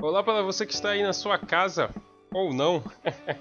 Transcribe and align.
Olá 0.00 0.22
para 0.22 0.42
você 0.42 0.64
que 0.64 0.72
está 0.72 0.90
aí 0.90 1.02
na 1.02 1.12
sua 1.12 1.36
casa 1.36 1.90
ou 2.30 2.54
não. 2.54 2.84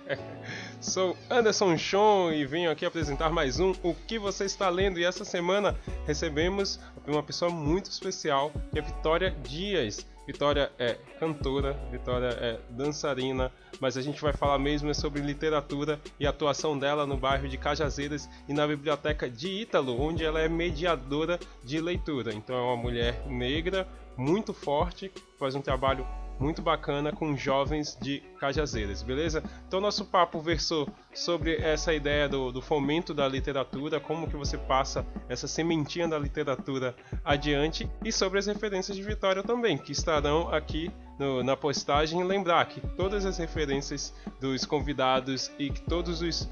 Sou 0.82 1.16
Anderson 1.30 1.78
Chon 1.78 2.32
e 2.32 2.48
venho 2.48 2.72
aqui 2.72 2.84
apresentar 2.84 3.30
mais 3.30 3.60
um 3.60 3.76
O 3.84 3.94
que 3.94 4.18
você 4.18 4.46
está 4.46 4.68
lendo. 4.68 5.00
E 5.00 5.06
essa 5.06 5.24
semana 5.24 5.78
recebemos 6.08 6.80
uma 7.06 7.22
pessoa 7.22 7.52
muito 7.52 7.92
especial, 7.92 8.52
que 8.74 8.80
é 8.80 8.82
Vitória 8.82 9.30
Dias. 9.44 10.04
Vitória 10.26 10.72
é 10.80 10.96
cantora, 11.20 11.74
Vitória 11.92 12.30
é 12.30 12.60
dançarina, 12.72 13.52
mas 13.80 13.96
a 13.96 14.02
gente 14.02 14.20
vai 14.20 14.34
falar 14.34 14.58
mesmo 14.58 14.94
sobre 14.96 15.22
literatura 15.22 16.02
e 16.20 16.26
atuação 16.26 16.78
dela 16.78 17.06
no 17.06 17.18
bairro 17.18 17.48
de 17.48 17.58
Cajazeiras 17.58 18.28
e 18.50 18.54
na 18.54 18.66
biblioteca 18.66 19.30
de 19.30 19.48
Ítalo, 19.48 20.02
onde 20.02 20.26
ela 20.26 20.42
é 20.42 20.50
mediadora 20.50 21.40
de 21.64 21.80
leitura. 21.80 22.34
Então 22.34 22.58
é 22.58 22.62
uma 22.62 22.76
mulher 22.76 23.28
negra, 23.28 23.88
muito 24.18 24.56
forte, 24.56 25.12
faz 25.38 25.54
um 25.54 25.62
trabalho 25.62 26.06
muito 26.40 26.62
bacana 26.62 27.12
com 27.12 27.36
jovens 27.36 27.98
de 28.02 28.22
Cajazeiras, 28.40 29.02
beleza? 29.02 29.44
Então 29.68 29.82
nosso 29.82 30.06
papo 30.06 30.40
versou 30.40 30.88
sobre 31.14 31.56
essa 31.58 31.94
ideia 31.94 32.30
do, 32.30 32.52
do, 32.52 32.62
fomento 32.62 33.14
da 33.14 33.28
literatura, 33.28 34.00
como 34.00 34.28
que 34.28 34.36
você 34.36 34.58
passa 34.58 35.06
essa 35.28 35.48
sementinha 35.48 36.08
da 36.08 36.20
literatura 36.20 36.96
adiante 37.24 37.90
e 38.04 38.12
sobre 38.12 38.40
as 38.40 38.46
referências 38.46 38.96
de 38.96 39.04
Vitória 39.04 39.44
também, 39.44 39.78
que 39.78 39.92
estarão 39.92 40.54
aqui 40.54 40.92
no, 41.18 41.44
na 41.44 41.56
postagem. 41.56 42.24
Lembrar 42.24 42.66
que 42.66 42.82
todas 42.82 43.26
as 43.26 43.38
referências 43.38 44.14
dos 44.40 44.66
convidados 44.66 45.52
e 45.58 45.70
que 45.70 45.82
todos 45.82 46.22
os 46.22 46.50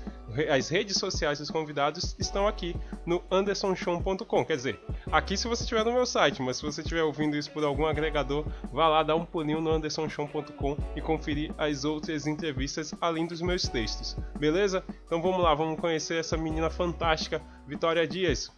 as 0.50 0.70
redes 0.70 0.98
sociais 0.98 1.40
dos 1.40 1.50
convidados 1.50 2.16
estão 2.20 2.48
aqui 2.48 2.76
no 3.06 3.24
andersonchon.com. 3.32 4.46
Quer 4.46 4.56
dizer, 4.58 4.80
aqui 5.12 5.38
se 5.38 5.48
você 5.48 5.64
estiver 5.64 5.86
no 5.86 5.94
meu 5.94 6.06
site, 6.06 6.42
mas 6.42 6.58
se 6.58 6.64
você 6.64 6.82
estiver 6.82 7.04
ouvindo 7.04 7.38
isso 7.38 7.52
por 7.52 7.64
algum 7.64 7.86
agregador, 7.86 8.46
vá 8.72 8.88
lá, 8.88 9.04
dá 9.04 9.16
um 9.16 9.26
pulinho 9.26 9.62
no 9.62 9.72
andersonchon.com 9.72 10.78
e 10.96 11.02
conferir 11.02 11.54
as 11.58 11.86
outras 11.86 12.28
entrevistas 12.28 12.94
além 13.00 13.26
dos 13.26 13.42
meus 13.42 13.64
textos. 13.64 14.18
Beleza? 14.38 14.84
Então 15.06 15.22
vamos 15.22 15.42
lá, 15.42 15.54
vamos 15.54 15.80
conhecer 15.80 16.20
essa 16.20 16.36
menina 16.36 16.70
fantástica, 16.70 17.42
Vitória 17.68 18.06
Dias. 18.08 18.52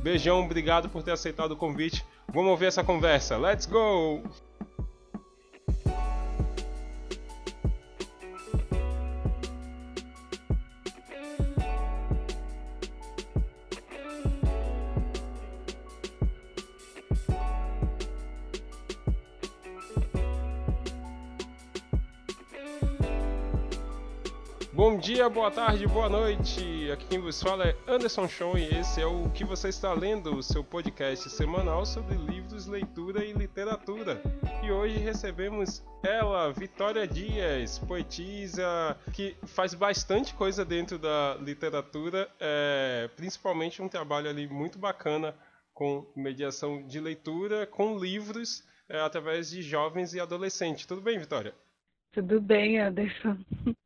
Beijão, 0.00 0.44
obrigado 0.44 0.88
por 0.88 1.02
ter 1.02 1.12
aceitado 1.12 1.52
o 1.52 1.56
convite. 1.56 2.04
Vamos 2.32 2.50
ouvir 2.50 2.66
essa 2.66 2.82
conversa. 2.82 3.36
Let's 3.36 3.66
go! 3.66 4.22
Dia, 25.24 25.28
boa 25.30 25.50
tarde, 25.50 25.86
boa 25.86 26.08
noite. 26.08 26.90
Aqui 26.90 27.06
quem 27.06 27.18
vos 27.18 27.42
fala 27.42 27.64
é 27.64 27.76
Anderson 27.86 28.28
Chon 28.28 28.58
e 28.58 28.64
esse 28.78 29.00
é 29.00 29.06
o 29.06 29.30
que 29.30 29.42
você 29.42 29.68
está 29.68 29.94
lendo, 29.94 30.36
o 30.36 30.42
seu 30.42 30.62
podcast 30.62 31.30
semanal 31.30 31.86
sobre 31.86 32.14
livros, 32.16 32.66
leitura 32.66 33.24
e 33.24 33.32
literatura. 33.32 34.20
E 34.62 34.70
hoje 34.70 34.98
recebemos 34.98 35.82
ela, 36.02 36.52
Vitória 36.52 37.06
Dias, 37.06 37.78
poetisa, 37.78 38.98
que 39.14 39.34
faz 39.44 39.72
bastante 39.72 40.34
coisa 40.34 40.62
dentro 40.62 40.98
da 40.98 41.38
literatura, 41.40 42.28
é, 42.38 43.08
principalmente 43.16 43.80
um 43.80 43.88
trabalho 43.88 44.28
ali 44.28 44.46
muito 44.46 44.78
bacana 44.78 45.34
com 45.72 46.06
mediação 46.14 46.86
de 46.86 47.00
leitura, 47.00 47.66
com 47.66 47.98
livros, 47.98 48.62
é, 48.88 49.00
através 49.00 49.48
de 49.48 49.62
jovens 49.62 50.12
e 50.12 50.20
adolescentes. 50.20 50.84
Tudo 50.84 51.00
bem, 51.00 51.18
Vitória? 51.18 51.54
Tudo 52.12 52.40
bem, 52.40 52.78
Anderson. 52.78 53.38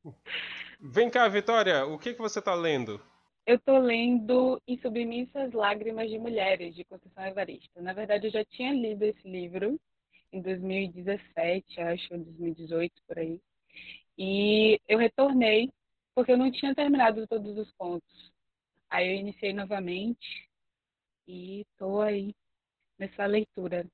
Vem 0.81 1.11
cá, 1.11 1.27
Vitória, 1.29 1.85
o 1.87 1.99
que, 1.99 2.15
que 2.15 2.21
você 2.21 2.39
está 2.39 2.55
lendo? 2.55 3.01
Eu 3.45 3.57
estou 3.57 3.79
lendo 3.79 4.63
Em 4.67 4.79
Submissas 4.79 5.53
Lágrimas 5.53 6.09
de 6.09 6.19
Mulheres, 6.19 6.75
de 6.75 6.85
Conceição 6.85 7.27
Evaristo. 7.27 7.83
Na 7.83 7.93
verdade, 7.93 8.29
eu 8.29 8.31
já 8.31 8.45
tinha 8.45 8.73
lido 8.73 9.03
esse 9.03 9.29
livro 9.29 9.79
em 10.33 10.41
2017, 10.41 11.81
acho, 11.81 12.09
2018, 12.11 12.93
por 13.09 13.19
aí. 13.19 13.41
E 14.17 14.81
eu 14.87 14.99
retornei, 14.99 15.69
porque 16.15 16.31
eu 16.31 16.39
não 16.39 16.51
tinha 16.53 16.73
terminado 16.75 17.27
todos 17.27 17.59
os 17.59 17.73
contos. 17.73 18.33
Aí 18.89 19.09
eu 19.09 19.15
iniciei 19.17 19.53
novamente 19.53 20.49
e 21.27 21.63
estou 21.63 22.03
aí 22.03 22.33
nessa 22.97 23.27
leitura. 23.27 23.85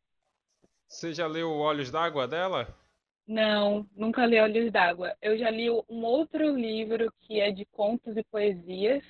Você 0.86 1.14
já 1.14 1.26
leu 1.26 1.50
Olhos 1.50 1.90
d'Água 1.90 2.28
dela? 2.28 2.78
Não, 3.26 3.88
nunca 3.96 4.26
li 4.26 4.38
Olhos 4.38 4.70
d'Água. 4.70 5.16
Eu 5.22 5.38
já 5.38 5.50
li 5.50 5.70
um 5.70 6.04
outro 6.04 6.54
livro 6.56 7.12
que 7.20 7.40
é 7.40 7.50
de 7.50 7.64
contos 7.66 8.16
e 8.16 8.24
poesias 8.24 9.02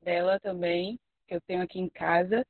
dela 0.00 0.38
também, 0.38 0.98
que 1.26 1.34
eu 1.34 1.40
tenho 1.40 1.62
aqui 1.62 1.78
em 1.78 1.88
casa, 1.88 2.46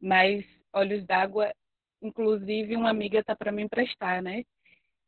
mas 0.00 0.44
Olhos 0.72 1.04
d'Água, 1.04 1.52
inclusive 2.00 2.76
uma 2.76 2.90
amiga 2.90 3.22
tá 3.22 3.36
para 3.36 3.52
me 3.52 3.62
emprestar, 3.62 4.20
né? 4.22 4.44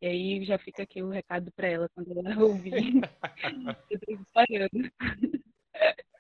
E 0.01 0.07
aí 0.07 0.45
já 0.45 0.59
fica 0.59 0.83
aqui 0.83 1.03
o 1.03 1.09
recado 1.09 1.51
para 1.53 1.67
ela 1.67 1.89
quando 1.95 2.13
ela 2.19 2.37
ouvir. 2.45 3.01
eu 3.91 4.01
tô 4.01 4.13
espalhando. 4.13 4.93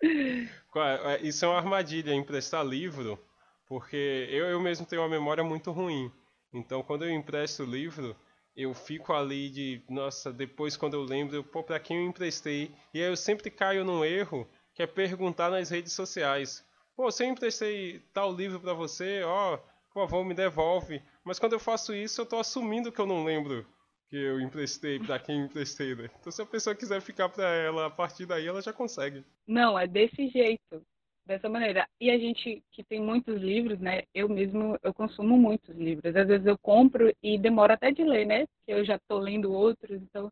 É, 0.03 1.23
isso 1.23 1.45
é 1.45 1.49
uma 1.49 1.59
armadilha, 1.59 2.13
emprestar 2.13 2.65
livro, 2.67 3.23
porque 3.67 4.29
eu, 4.31 4.47
eu 4.47 4.61
mesmo 4.61 4.85
tenho 4.87 5.03
uma 5.03 5.09
memória 5.09 5.45
muito 5.45 5.71
ruim. 5.71 6.11
Então, 6.53 6.83
quando 6.83 7.05
eu 7.05 7.11
empresto 7.11 7.63
o 7.63 7.67
livro, 7.67 8.17
eu 8.57 8.73
fico 8.73 9.13
ali 9.13 9.51
de, 9.51 9.83
nossa, 9.89 10.33
depois 10.33 10.77
quando 10.77 10.95
eu 10.95 11.03
lembro, 11.03 11.43
pô, 11.43 11.63
pra 11.63 11.81
quem 11.81 11.99
eu 11.99 12.05
emprestei? 12.05 12.71
E 12.93 13.03
aí 13.03 13.09
eu 13.09 13.17
sempre 13.17 13.51
caio 13.51 13.85
num 13.85 14.05
erro, 14.05 14.49
que 14.75 14.83
é 14.83 14.87
perguntar 14.87 15.51
nas 15.51 15.71
redes 15.71 15.93
sociais. 15.93 16.65
Pô, 16.97 17.11
se 17.11 17.25
eu 17.25 17.29
emprestei 17.29 18.01
tal 18.13 18.33
livro 18.33 18.61
para 18.61 18.73
você, 18.73 19.23
ó, 19.25 19.57
por 19.93 20.09
favor, 20.09 20.25
me 20.25 20.35
devolve. 20.35 21.03
Mas 21.25 21.39
quando 21.39 21.55
eu 21.55 21.61
faço 21.61 21.95
isso, 21.95 22.21
eu 22.21 22.27
tô 22.27 22.39
assumindo 22.39 22.93
que 22.93 23.01
eu 23.01 23.07
não 23.07 23.25
lembro 23.25 23.67
que 24.09 24.17
eu 24.17 24.41
emprestei 24.41 24.99
para 25.01 25.19
quem 25.19 25.41
eu 25.41 25.47
emprestei, 25.47 25.95
né? 25.95 26.09
Então 26.21 26.31
se 26.31 26.41
a 26.41 26.47
pessoa 26.47 26.77
quiser 26.77 27.01
ficar 27.01 27.29
para 27.29 27.49
ela, 27.49 27.87
a 27.87 27.91
partir 27.91 28.27
daí 28.27 28.47
ela 28.47 28.63
já 28.63 28.73
consegue. 28.73 29.25
Não, 29.47 29.79
é 29.79 29.87
desse 29.87 30.29
jeito 30.29 30.85
dessa 31.27 31.49
maneira. 31.49 31.89
E 32.01 32.11
a 32.11 32.19
gente 32.19 32.62
que 32.71 32.85
tem 32.85 33.01
muitos 33.01 33.41
livros, 33.41 33.79
né? 33.81 34.03
Eu 34.15 34.29
mesmo 34.29 34.79
eu 34.83 34.93
consumo 34.93 35.37
muitos 35.37 35.75
livros. 35.77 36.15
Às 36.15 36.27
vezes 36.27 36.47
eu 36.47 36.59
compro 36.59 37.12
e 37.23 37.39
demoro 37.39 37.73
até 37.73 37.91
de 37.91 38.05
ler, 38.05 38.27
né? 38.27 38.47
Porque 38.47 38.73
eu 38.73 38.85
já 38.85 38.97
estou 38.97 39.19
lendo 39.19 39.53
outros, 39.53 40.03
então. 40.03 40.31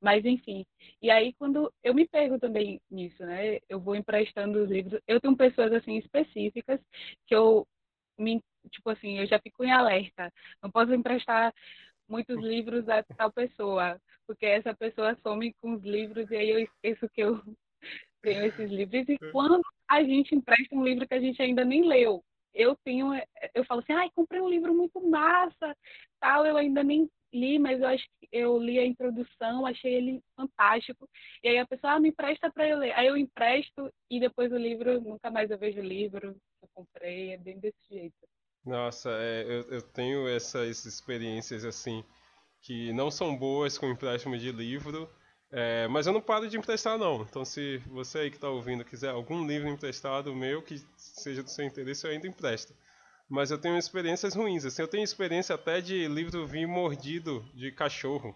Mas 0.00 0.24
enfim. 0.24 0.64
E 1.00 1.10
aí 1.10 1.32
quando 1.34 1.72
eu 1.82 1.94
me 1.94 2.06
pego 2.08 2.38
também 2.38 2.80
nisso, 2.90 3.24
né? 3.24 3.58
Eu 3.68 3.80
vou 3.80 3.96
emprestando 3.96 4.62
os 4.62 4.70
livros. 4.70 5.00
Eu 5.06 5.20
tenho 5.20 5.36
pessoas 5.36 5.72
assim 5.72 5.96
específicas 5.98 6.80
que 7.26 7.34
eu 7.34 7.66
me 8.18 8.42
tipo 8.70 8.90
assim, 8.90 9.18
eu 9.18 9.26
já 9.26 9.38
fico 9.40 9.64
em 9.64 9.72
alerta. 9.72 10.32
Não 10.62 10.70
posso 10.70 10.94
emprestar 10.94 11.52
muitos 12.08 12.38
livros 12.40 12.88
a 12.88 13.02
tal 13.02 13.32
pessoa, 13.32 14.00
porque 14.26 14.46
essa 14.46 14.74
pessoa 14.74 15.16
some 15.22 15.52
com 15.60 15.74
os 15.74 15.82
livros 15.82 16.30
e 16.30 16.36
aí 16.36 16.50
eu 16.50 16.58
esqueço 16.58 17.08
que 17.10 17.22
eu 17.22 17.40
tenho 18.22 18.44
esses 18.46 18.70
livros 18.70 19.08
e 19.08 19.18
quando 19.32 19.62
a 20.00 20.04
gente 20.04 20.34
empresta 20.34 20.74
um 20.74 20.84
livro 20.84 21.06
que 21.06 21.14
a 21.14 21.20
gente 21.20 21.40
ainda 21.42 21.64
nem 21.64 21.86
leu, 21.86 22.24
eu 22.54 22.76
tenho, 22.84 23.12
eu 23.54 23.64
falo 23.64 23.80
assim, 23.80 23.92
ai, 23.92 24.10
comprei 24.14 24.40
um 24.40 24.48
livro 24.48 24.74
muito 24.74 25.00
massa, 25.08 25.76
tal, 26.20 26.46
eu 26.46 26.56
ainda 26.56 26.82
nem 26.82 27.08
li, 27.32 27.58
mas 27.58 27.80
eu 27.80 27.88
acho 27.88 28.04
que 28.20 28.28
eu 28.30 28.58
li 28.58 28.78
a 28.78 28.86
introdução, 28.86 29.64
achei 29.64 29.94
ele 29.94 30.22
fantástico. 30.36 31.08
E 31.42 31.48
aí 31.48 31.58
a 31.58 31.66
pessoa 31.66 31.94
ah, 31.94 32.00
me 32.00 32.10
empresta 32.10 32.50
para 32.52 32.68
eu 32.68 32.78
ler. 32.78 32.92
Aí 32.92 33.06
eu 33.06 33.16
empresto 33.16 33.90
e 34.10 34.20
depois 34.20 34.52
o 34.52 34.58
livro, 34.58 35.00
nunca 35.00 35.30
mais 35.30 35.50
eu 35.50 35.58
vejo 35.58 35.80
o 35.80 35.84
livro 35.84 36.34
que 36.34 36.64
eu 36.64 36.68
comprei, 36.74 37.32
é 37.32 37.38
bem 37.38 37.58
desse 37.58 37.78
jeito. 37.88 38.14
Nossa, 38.64 39.10
é, 39.18 39.42
eu, 39.42 39.70
eu 39.70 39.82
tenho 39.82 40.28
essas 40.28 40.84
experiências 40.84 41.64
assim 41.64 42.04
que 42.60 42.92
não 42.92 43.10
são 43.10 43.36
boas 43.36 43.76
com 43.76 43.88
empréstimo 43.88 44.38
de 44.38 44.52
livro 44.52 45.10
é, 45.52 45.86
mas 45.86 46.06
eu 46.06 46.14
não 46.14 46.20
paro 46.20 46.48
de 46.48 46.56
emprestar 46.56 46.96
não. 46.96 47.22
Então 47.22 47.44
se 47.44 47.78
você 47.86 48.20
aí 48.20 48.30
que 48.30 48.36
está 48.36 48.48
ouvindo 48.48 48.84
quiser 48.84 49.10
algum 49.10 49.46
livro 49.46 49.68
emprestado 49.68 50.34
meu 50.34 50.62
que 50.62 50.82
seja 50.96 51.42
do 51.42 51.50
seu 51.50 51.64
interesse, 51.66 52.06
eu 52.06 52.10
ainda 52.10 52.26
empresto. 52.26 52.74
Mas 53.28 53.50
eu 53.50 53.58
tenho 53.58 53.78
experiências 53.78 54.34
ruins. 54.34 54.64
Assim, 54.64 54.82
eu 54.82 54.88
tenho 54.88 55.04
experiência 55.04 55.54
até 55.54 55.80
de 55.80 56.08
livro 56.08 56.46
vir 56.46 56.66
mordido 56.66 57.44
de 57.54 57.70
cachorro. 57.70 58.34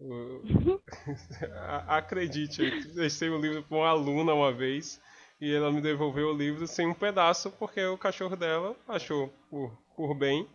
Acredite, 1.86 2.62
eu 2.62 2.94
deixei 2.94 3.28
o 3.28 3.38
livro 3.38 3.62
para 3.62 3.76
uma 3.76 3.88
aluna 3.88 4.34
uma 4.34 4.52
vez 4.52 5.00
e 5.40 5.54
ela 5.54 5.70
me 5.70 5.80
devolveu 5.80 6.28
o 6.28 6.36
livro 6.36 6.66
sem 6.66 6.86
um 6.86 6.94
pedaço 6.94 7.50
porque 7.52 7.84
o 7.84 7.98
cachorro 7.98 8.36
dela 8.36 8.74
achou 8.88 9.28
por, 9.48 9.70
por 9.96 10.14
bem 10.14 10.48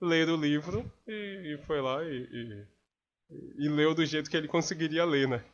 ler 0.00 0.28
o 0.28 0.36
livro 0.36 0.90
e, 1.06 1.54
e 1.54 1.66
foi 1.66 1.80
lá 1.80 2.04
e, 2.04 2.28
e 2.30 2.66
E 3.30 3.68
leu 3.68 3.94
do 3.94 4.04
jeito 4.04 4.30
que 4.30 4.36
ele 4.36 4.46
conseguiria 4.46 5.04
ler, 5.04 5.26
né? 5.26 5.44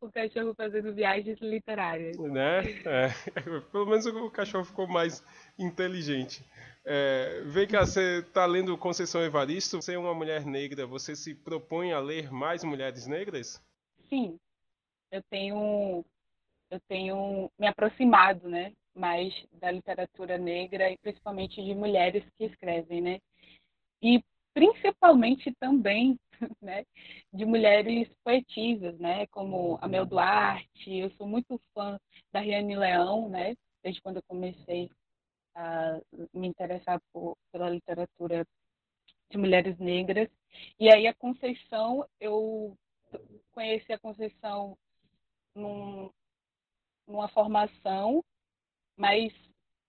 O 0.00 0.10
cachorro 0.10 0.54
fazendo 0.54 0.92
viagens 0.92 1.38
literárias. 1.40 2.18
Né? 2.18 2.60
É. 2.84 3.08
Pelo 3.70 3.86
menos 3.86 4.04
o 4.06 4.30
cachorro 4.30 4.64
ficou 4.64 4.86
mais 4.86 5.24
inteligente. 5.58 6.44
É, 6.84 7.42
vem 7.44 7.66
cá, 7.66 7.84
você 7.84 8.20
está 8.20 8.46
lendo 8.46 8.76
Conceição 8.76 9.22
Evaristo, 9.22 9.80
você 9.80 9.94
é 9.94 9.98
uma 9.98 10.14
mulher 10.14 10.46
negra, 10.46 10.86
você 10.86 11.14
se 11.14 11.34
propõe 11.34 11.92
a 11.92 12.00
ler 12.00 12.32
mais 12.32 12.64
mulheres 12.64 13.06
negras? 13.06 13.62
Sim, 14.08 14.38
eu 15.12 15.22
tenho, 15.30 16.04
eu 16.70 16.80
tenho 16.88 17.50
me 17.58 17.66
aproximado, 17.66 18.48
né, 18.48 18.72
mais 18.94 19.34
da 19.52 19.70
literatura 19.70 20.38
negra 20.38 20.90
e 20.90 20.96
principalmente 20.98 21.62
de 21.62 21.74
mulheres 21.74 22.24
que 22.38 22.44
escrevem, 22.44 23.02
né, 23.02 23.20
e 24.02 24.24
principalmente 24.54 25.54
também, 25.60 26.18
né, 26.60 26.84
de 27.32 27.44
mulheres 27.44 28.08
poetisas, 28.24 28.98
né, 28.98 29.26
como 29.28 29.78
a 29.80 29.88
Mel 29.88 30.06
Duarte. 30.06 30.94
Eu 30.94 31.10
sou 31.12 31.26
muito 31.26 31.60
fã 31.74 31.98
da 32.32 32.40
Riane 32.40 32.76
Leão, 32.76 33.28
né, 33.28 33.56
desde 33.82 34.00
quando 34.00 34.16
eu 34.16 34.22
comecei 34.26 34.90
a 35.54 36.00
me 36.32 36.48
interessar 36.48 37.00
por, 37.12 37.36
pela 37.52 37.68
literatura 37.68 38.46
de 39.30 39.38
mulheres 39.38 39.78
negras. 39.78 40.28
E 40.78 40.92
aí 40.92 41.06
a 41.06 41.14
Conceição, 41.14 42.06
eu 42.20 42.76
conheci 43.52 43.92
a 43.92 43.98
Conceição 43.98 44.76
num, 45.54 46.10
numa 47.06 47.28
formação, 47.28 48.24
mas 48.96 49.32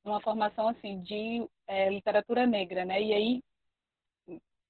numa 0.03 0.21
formação 0.21 0.67
assim 0.67 1.01
de 1.01 1.47
é, 1.67 1.89
literatura 1.89 2.45
negra, 2.45 2.85
né? 2.85 3.01
E 3.01 3.13
aí 3.13 3.43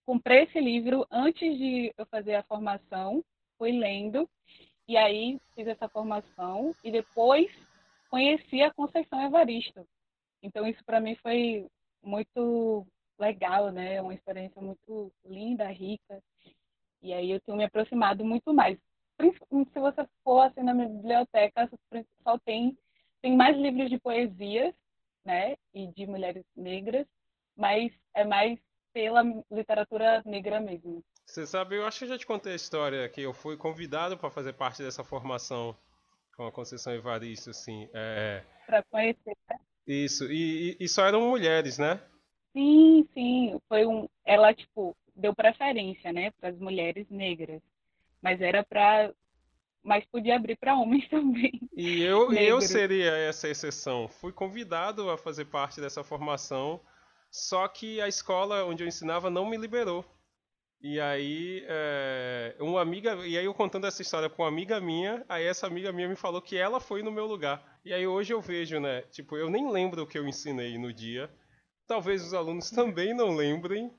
comprei 0.06 0.44
esse 0.44 0.60
livro 0.60 1.06
antes 1.12 1.58
de 1.58 1.94
eu 1.98 2.06
fazer 2.06 2.36
a 2.36 2.44
formação, 2.44 3.24
fui 3.58 3.72
lendo 3.72 4.30
e 4.88 4.98
aí 4.98 5.40
fiz 5.56 5.68
essa 5.68 5.88
formação 5.88 6.76
e 6.84 6.92
depois 6.92 7.50
conheci 8.10 8.62
a 8.62 8.74
Conceição 8.74 9.22
Evaristo, 9.22 9.86
então 10.44 10.68
isso 10.68 10.84
para 10.84 11.00
mim 11.00 11.16
foi 11.16 11.68
muito 12.04 12.86
legal, 13.20 13.72
né? 13.72 14.02
Uma 14.02 14.14
experiência 14.14 14.62
muito 14.62 15.12
linda, 15.24 15.68
rica. 15.68 16.22
E 17.02 17.14
aí 17.14 17.32
eu 17.32 17.40
tenho 17.42 17.58
me 17.58 17.64
aproximado 17.64 18.26
muito 18.26 18.54
mais. 18.54 18.78
Se 19.20 19.80
você 19.80 20.08
for 20.24 20.42
assim 20.42 20.64
na 20.64 20.74
minha 20.74 20.90
biblioteca, 20.90 21.70
só 22.24 22.38
tem 22.40 22.78
tem 23.22 23.38
mais 23.38 23.56
livros 23.56 23.88
de 23.88 24.00
poesias, 24.00 24.74
né? 25.24 25.56
E 25.74 25.88
de 25.88 26.08
mulheres 26.08 26.44
negras, 26.56 27.06
mas 27.56 27.94
é 28.16 28.24
mais 28.24 28.60
pela 28.94 29.24
literatura 29.52 30.22
negra 30.26 30.60
mesmo. 30.60 31.04
Você 31.26 31.46
sabe, 31.46 31.78
eu 31.78 31.86
acho 31.86 32.00
que 32.00 32.06
eu 32.06 32.10
já 32.10 32.18
te 32.18 32.26
contei 32.26 32.54
a 32.54 32.56
história 32.56 33.08
que 33.08 33.22
eu 33.22 33.34
fui 33.34 33.56
convidado 33.56 34.18
para 34.18 34.30
fazer 34.30 34.54
parte 34.54 34.84
dessa 34.84 35.04
formação 35.04 35.76
com 36.36 36.46
a 36.46 36.52
Conceição 36.52 36.94
Evaristo, 36.94 37.52
assim. 37.52 37.88
É... 37.94 38.44
Para 38.66 38.84
conhecer. 38.84 39.38
Né? 39.50 39.60
Isso, 39.88 40.32
e, 40.32 40.78
e, 40.80 40.88
só 40.88 41.06
eram 41.06 41.30
mulheres, 41.30 41.78
né? 41.78 42.02
Sim, 42.54 43.08
sim. 43.14 43.60
Foi 43.68 43.86
um. 43.86 44.08
Ela, 44.26 44.54
tipo, 44.54 44.96
deu 45.16 45.34
preferência, 45.34 46.12
né, 46.12 46.32
para 46.32 46.50
as 46.50 46.58
mulheres 46.58 47.08
negras. 47.10 47.62
Mas 48.22 48.42
era 48.42 48.64
para. 48.64 49.14
Mas 49.84 50.06
podia 50.06 50.36
abrir 50.36 50.58
para 50.58 50.76
homens 50.76 51.08
também. 51.10 51.60
E 51.76 52.02
eu, 52.02 52.32
eu 52.34 52.62
seria 52.62 53.12
essa 53.12 53.48
exceção. 53.48 54.08
Fui 54.08 54.32
convidado 54.32 55.10
a 55.10 55.18
fazer 55.18 55.46
parte 55.46 55.82
dessa 55.82 56.04
formação, 56.04 56.80
só 57.32 57.66
que 57.68 58.02
a 58.02 58.08
escola 58.10 58.66
onde 58.66 58.84
eu 58.84 58.88
ensinava 58.88 59.30
não 59.30 59.50
me 59.50 59.56
liberou. 59.56 60.06
E 60.84 61.00
aí, 61.00 61.64
é, 61.68 62.56
uma 62.60 62.82
amiga, 62.82 63.16
e 63.26 63.38
aí 63.38 63.46
eu 63.46 63.54
contando 63.54 63.86
essa 63.86 64.02
história 64.02 64.30
com 64.30 64.42
uma 64.42 64.50
amiga 64.50 64.82
minha, 64.82 65.24
aí 65.30 65.46
essa 65.46 65.68
amiga 65.68 65.92
minha 65.92 66.10
me 66.10 66.16
falou 66.16 66.42
que 66.42 66.58
ela 66.58 66.80
foi 66.80 67.04
no 67.04 67.12
meu 67.12 67.28
lugar. 67.28 67.80
E 67.86 67.94
aí 67.94 68.06
hoje 68.06 68.34
eu 68.34 68.42
vejo, 68.42 68.80
né, 68.80 69.04
tipo, 69.04 69.38
eu 69.38 69.50
nem 69.50 69.72
lembro 69.72 70.02
o 70.02 70.08
que 70.08 70.18
eu 70.18 70.28
ensinei 70.28 70.78
no 70.78 70.92
dia. 70.92 71.30
Talvez 71.88 72.26
os 72.26 72.34
alunos 72.34 72.70
também 72.72 73.14
não 73.14 73.36
lembrem, 73.36 73.94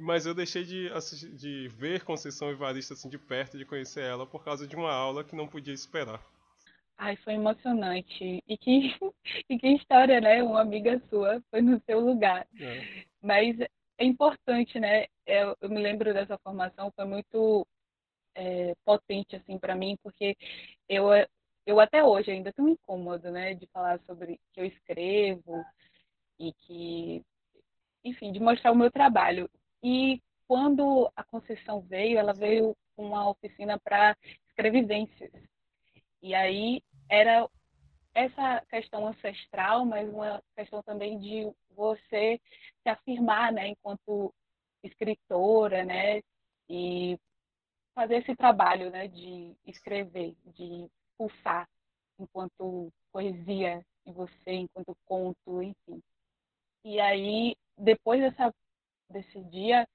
mas 0.00 0.26
eu 0.26 0.34
deixei 0.34 0.62
de, 0.62 0.90
de 1.36 1.68
ver 1.68 2.04
Conceição 2.04 2.50
Evarista 2.50 2.94
assim 2.94 3.08
de 3.08 3.18
perto, 3.18 3.56
de 3.56 3.64
conhecer 3.64 4.02
ela 4.02 4.26
por 4.26 4.44
causa 4.44 4.66
de 4.66 4.76
uma 4.76 4.92
aula 4.92 5.24
que 5.24 5.34
não 5.34 5.48
podia 5.48 5.74
esperar. 5.74 6.22
Ai, 6.98 7.16
foi 7.16 7.34
emocionante. 7.34 8.42
E 8.46 8.56
que, 8.56 8.94
e 9.48 9.58
que 9.58 9.68
história, 9.68 10.20
né? 10.20 10.42
Uma 10.42 10.60
amiga 10.60 11.00
sua 11.10 11.42
foi 11.50 11.60
no 11.60 11.80
seu 11.80 12.00
lugar. 12.00 12.46
É. 12.58 13.04
Mas 13.22 13.58
é 13.98 14.04
importante, 14.04 14.78
né? 14.80 15.06
Eu, 15.26 15.56
eu, 15.60 15.68
me 15.68 15.80
lembro 15.80 16.12
dessa 16.14 16.38
formação, 16.38 16.92
foi 16.94 17.04
muito 17.04 17.66
é, 18.34 18.74
potente 18.84 19.36
assim 19.36 19.58
para 19.58 19.74
mim, 19.74 19.96
porque 20.02 20.36
eu 20.88 21.08
eu 21.66 21.80
até 21.80 22.02
hoje 22.04 22.30
ainda 22.30 22.52
tenho 22.52 22.68
incômodo, 22.68 23.30
né, 23.30 23.54
de 23.54 23.66
falar 23.66 23.98
sobre 24.06 24.38
que 24.52 24.60
eu 24.60 24.64
escrevo 24.64 25.64
e 26.38 26.52
que, 26.52 27.24
enfim, 28.04 28.30
de 28.30 28.38
mostrar 28.38 28.70
o 28.70 28.76
meu 28.76 28.90
trabalho. 28.90 29.50
E 29.82 30.22
quando 30.46 31.10
a 31.16 31.24
Conceição 31.24 31.80
veio, 31.80 32.18
ela 32.18 32.32
veio 32.32 32.76
com 32.94 33.06
uma 33.06 33.28
oficina 33.28 33.78
para 33.80 34.16
escrevivências. 34.48 35.32
E 36.22 36.34
aí 36.34 36.82
era 37.08 37.48
essa 38.14 38.64
questão 38.70 39.06
ancestral, 39.06 39.84
mas 39.84 40.08
uma 40.08 40.42
questão 40.56 40.82
também 40.82 41.18
de 41.18 41.52
você 41.70 42.40
se 42.82 42.88
afirmar, 42.88 43.52
né, 43.52 43.68
enquanto 43.68 44.32
escritora, 44.82 45.84
né, 45.84 46.22
e 46.68 47.18
fazer 47.94 48.16
esse 48.16 48.34
trabalho, 48.34 48.90
né, 48.90 49.08
de 49.08 49.54
escrever, 49.66 50.34
de 50.46 50.88
pulsar 51.18 51.68
enquanto 52.18 52.90
poesia 53.12 53.84
em 54.06 54.12
você, 54.12 54.52
enquanto 54.52 54.96
conto, 55.04 55.62
enfim. 55.62 56.02
E 56.84 57.00
aí, 57.00 57.54
depois 57.76 58.20
dessa, 58.20 58.54
desse 59.10 59.42
dia, 59.44 59.86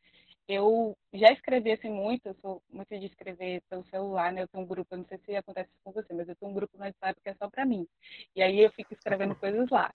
eu 0.52 0.98
já 1.14 1.32
escrevi 1.32 1.72
assim 1.72 1.90
muito, 1.90 2.28
eu 2.28 2.36
sou 2.42 2.62
muito 2.70 2.90
de 3.00 3.06
escrever 3.06 3.62
pelo 3.70 3.86
celular, 3.86 4.32
né? 4.32 4.42
Eu 4.44 4.48
tenho 4.48 4.64
um 4.64 4.68
grupo, 4.68 4.94
eu 4.94 4.98
não 4.98 5.06
sei 5.06 5.18
se 5.20 5.36
acontece 5.36 5.70
com 5.84 5.92
você, 5.92 6.14
mas 6.14 6.28
eu 6.28 6.36
tenho 6.36 6.52
um 6.52 6.56
grupo 6.56 6.78
no 6.78 6.84
WhatsApp 6.84 7.20
que 7.22 7.30
é 7.30 7.34
só 7.36 7.50
para 7.50 7.66
mim. 7.66 7.88
E 8.36 8.42
aí 8.42 8.60
eu 8.60 8.72
fico 8.72 8.94
escrevendo 8.94 9.36
coisas 9.40 9.70
lá. 9.70 9.94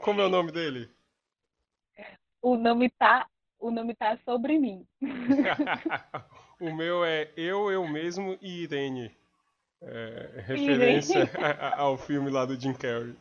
Como 0.00 0.20
é 0.20 0.26
o 0.26 0.30
nome 0.30 0.52
dele? 0.52 0.90
O 2.42 2.56
nome 2.56 2.88
tá, 2.88 3.26
o 3.58 3.70
nome 3.70 3.94
tá 3.94 4.16
sobre 4.24 4.58
mim. 4.58 4.86
o 6.58 6.74
meu 6.74 7.04
é 7.04 7.30
Eu, 7.36 7.70
Eu 7.70 7.86
Mesmo 7.86 8.38
e 8.40 8.62
Irene. 8.62 9.14
É, 9.82 10.42
referência 10.46 11.30
ao 11.76 11.98
filme 11.98 12.30
lá 12.30 12.46
do 12.46 12.58
Jim 12.58 12.72
Carrey. 12.72 13.14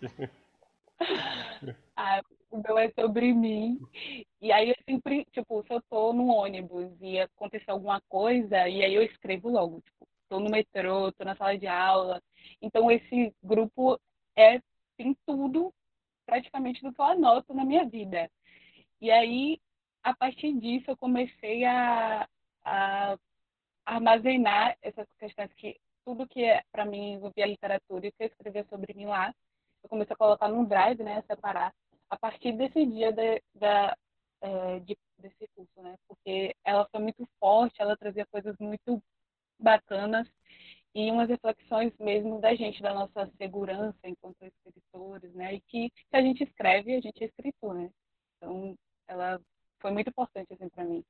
Ah, 1.95 2.21
o 2.49 2.57
meu 2.57 2.77
é 2.77 2.89
sobre 2.91 3.33
mim. 3.33 3.77
E 4.41 4.51
aí 4.51 4.69
eu 4.69 4.75
sempre, 4.87 5.25
tipo, 5.31 5.63
se 5.63 5.73
eu 5.73 5.81
tô 5.89 6.13
no 6.13 6.27
ônibus 6.27 6.89
e 7.01 7.19
acontecer 7.19 7.69
alguma 7.69 8.01
coisa, 8.07 8.67
e 8.69 8.83
aí 8.83 8.93
eu 8.93 9.03
escrevo 9.03 9.49
logo, 9.49 9.81
tipo, 9.81 10.07
tô 10.29 10.39
no 10.39 10.49
metrô, 10.49 11.11
tô 11.11 11.25
na 11.25 11.35
sala 11.35 11.57
de 11.57 11.67
aula. 11.67 12.21
Então 12.61 12.89
esse 12.89 13.33
grupo 13.43 13.99
é 14.35 14.61
tem 14.97 15.15
tudo 15.25 15.73
praticamente 16.25 16.81
do 16.81 16.93
que 16.93 17.01
eu 17.01 17.05
anoto 17.05 17.53
na 17.53 17.65
minha 17.65 17.85
vida. 17.85 18.29
E 19.01 19.09
aí, 19.09 19.59
a 20.03 20.13
partir 20.15 20.53
disso, 20.59 20.91
eu 20.91 20.97
comecei 20.97 21.65
a, 21.65 22.27
a 22.63 23.17
armazenar 23.85 24.77
essas 24.81 25.07
questões 25.17 25.51
que 25.53 25.77
tudo 26.05 26.27
que 26.27 26.43
é, 26.43 26.63
para 26.71 26.85
mim 26.85 27.13
envolvia 27.13 27.45
literatura 27.45 28.07
e 28.07 28.11
que 28.11 28.23
eu 28.23 28.27
escrevia 28.27 28.65
sobre 28.69 28.93
mim 28.93 29.05
lá, 29.05 29.33
eu 29.83 29.89
comecei 29.89 30.13
a 30.13 30.17
colocar 30.17 30.47
num 30.47 30.65
drive, 30.65 31.03
né, 31.03 31.17
a 31.17 31.23
separar 31.23 31.73
a 32.09 32.17
partir 32.17 32.53
desse 32.53 32.85
dia 32.85 33.11
de, 33.11 33.41
da, 33.55 33.95
é, 34.41 34.79
de, 34.79 34.97
desse 35.17 35.47
curso, 35.55 35.81
né? 35.81 35.95
Porque 36.07 36.55
ela 36.65 36.87
foi 36.91 37.01
muito 37.01 37.27
forte, 37.39 37.81
ela 37.81 37.95
trazia 37.95 38.25
coisas 38.25 38.55
muito 38.59 39.01
bacanas 39.59 40.27
e 40.95 41.11
umas 41.11 41.29
reflexões 41.29 41.93
mesmo 41.99 42.41
da 42.41 42.55
gente, 42.55 42.81
da 42.81 42.93
nossa 42.93 43.29
segurança 43.37 43.99
enquanto 44.05 44.37
escritores, 44.43 45.33
né? 45.33 45.55
E 45.55 45.61
que 45.61 45.91
se 46.09 46.15
a 46.15 46.21
gente 46.21 46.43
escreve, 46.43 46.95
a 46.95 47.01
gente 47.01 47.23
é 47.23 47.27
escritor, 47.27 47.75
né? 47.75 47.91
Então, 48.37 48.75
ela 49.07 49.39
foi 49.79 49.91
muito 49.91 50.09
importante 50.09 50.51
assim 50.53 50.69
para 50.69 50.83
mim. 50.83 51.03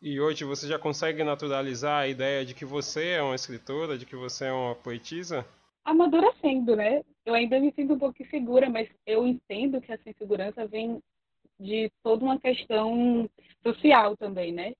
E 0.00 0.20
hoje 0.20 0.44
você 0.44 0.68
já 0.68 0.78
consegue 0.78 1.24
naturalizar 1.24 2.02
a 2.02 2.06
ideia 2.06 2.44
de 2.44 2.54
que 2.54 2.64
você 2.64 3.12
é 3.12 3.22
uma 3.22 3.34
escritora, 3.34 3.98
de 3.98 4.06
que 4.06 4.14
você 4.14 4.46
é 4.46 4.52
uma 4.52 4.74
poetisa? 4.74 5.44
Amadurecendo, 5.86 6.74
né? 6.74 7.04
Eu 7.24 7.32
ainda 7.32 7.60
me 7.60 7.72
sinto 7.72 7.94
um 7.94 7.98
pouco 7.98 8.20
insegura, 8.20 8.68
mas 8.68 8.88
eu 9.06 9.24
entendo 9.24 9.80
que 9.80 9.92
essa 9.92 10.10
insegurança 10.10 10.66
vem 10.66 11.00
de 11.60 11.88
toda 12.02 12.24
uma 12.24 12.40
questão 12.40 13.30
social 13.62 14.16
também, 14.16 14.50
né? 14.50 14.74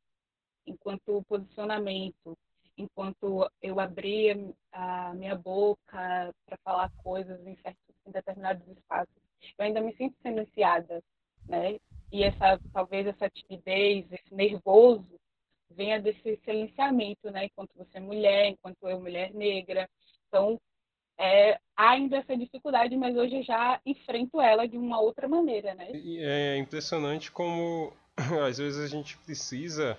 Enquanto 0.66 1.24
posicionamento, 1.28 2.36
enquanto 2.76 3.48
eu 3.62 3.78
abria 3.78 4.36
a 4.72 5.14
minha 5.14 5.36
boca 5.36 6.34
para 6.44 6.58
falar 6.64 6.90
coisas 6.96 7.40
em 7.46 7.54
certos 7.62 7.94
em 8.04 8.10
determinados 8.10 8.66
espaços, 8.66 9.14
eu 9.56 9.64
ainda 9.64 9.80
me 9.80 9.94
sinto 9.94 10.16
silenciada, 10.20 11.00
né? 11.48 11.78
E 12.10 12.24
essa 12.24 12.58
talvez 12.72 13.06
essa 13.06 13.30
timidez, 13.30 14.10
esse 14.10 14.34
nervoso 14.34 15.20
venha 15.70 16.00
desse 16.00 16.36
silenciamento, 16.44 17.30
né? 17.30 17.44
Enquanto 17.44 17.70
você 17.76 17.98
é 17.98 18.00
mulher, 18.00 18.48
enquanto 18.48 18.88
eu 18.88 19.00
mulher 19.00 19.32
negra. 19.32 19.88
Então, 20.26 20.60
é, 21.18 21.58
há 21.76 21.90
ainda 21.90 22.18
essa 22.18 22.36
dificuldade, 22.36 22.96
mas 22.96 23.16
hoje 23.16 23.36
eu 23.36 23.42
já 23.42 23.80
enfrento 23.86 24.40
ela 24.40 24.66
de 24.66 24.76
uma 24.76 25.00
outra 25.00 25.28
maneira, 25.28 25.74
né? 25.74 25.90
É 25.92 26.56
impressionante 26.58 27.30
como 27.30 27.92
às 28.46 28.58
vezes 28.58 28.78
a 28.78 28.88
gente 28.88 29.16
precisa 29.18 29.98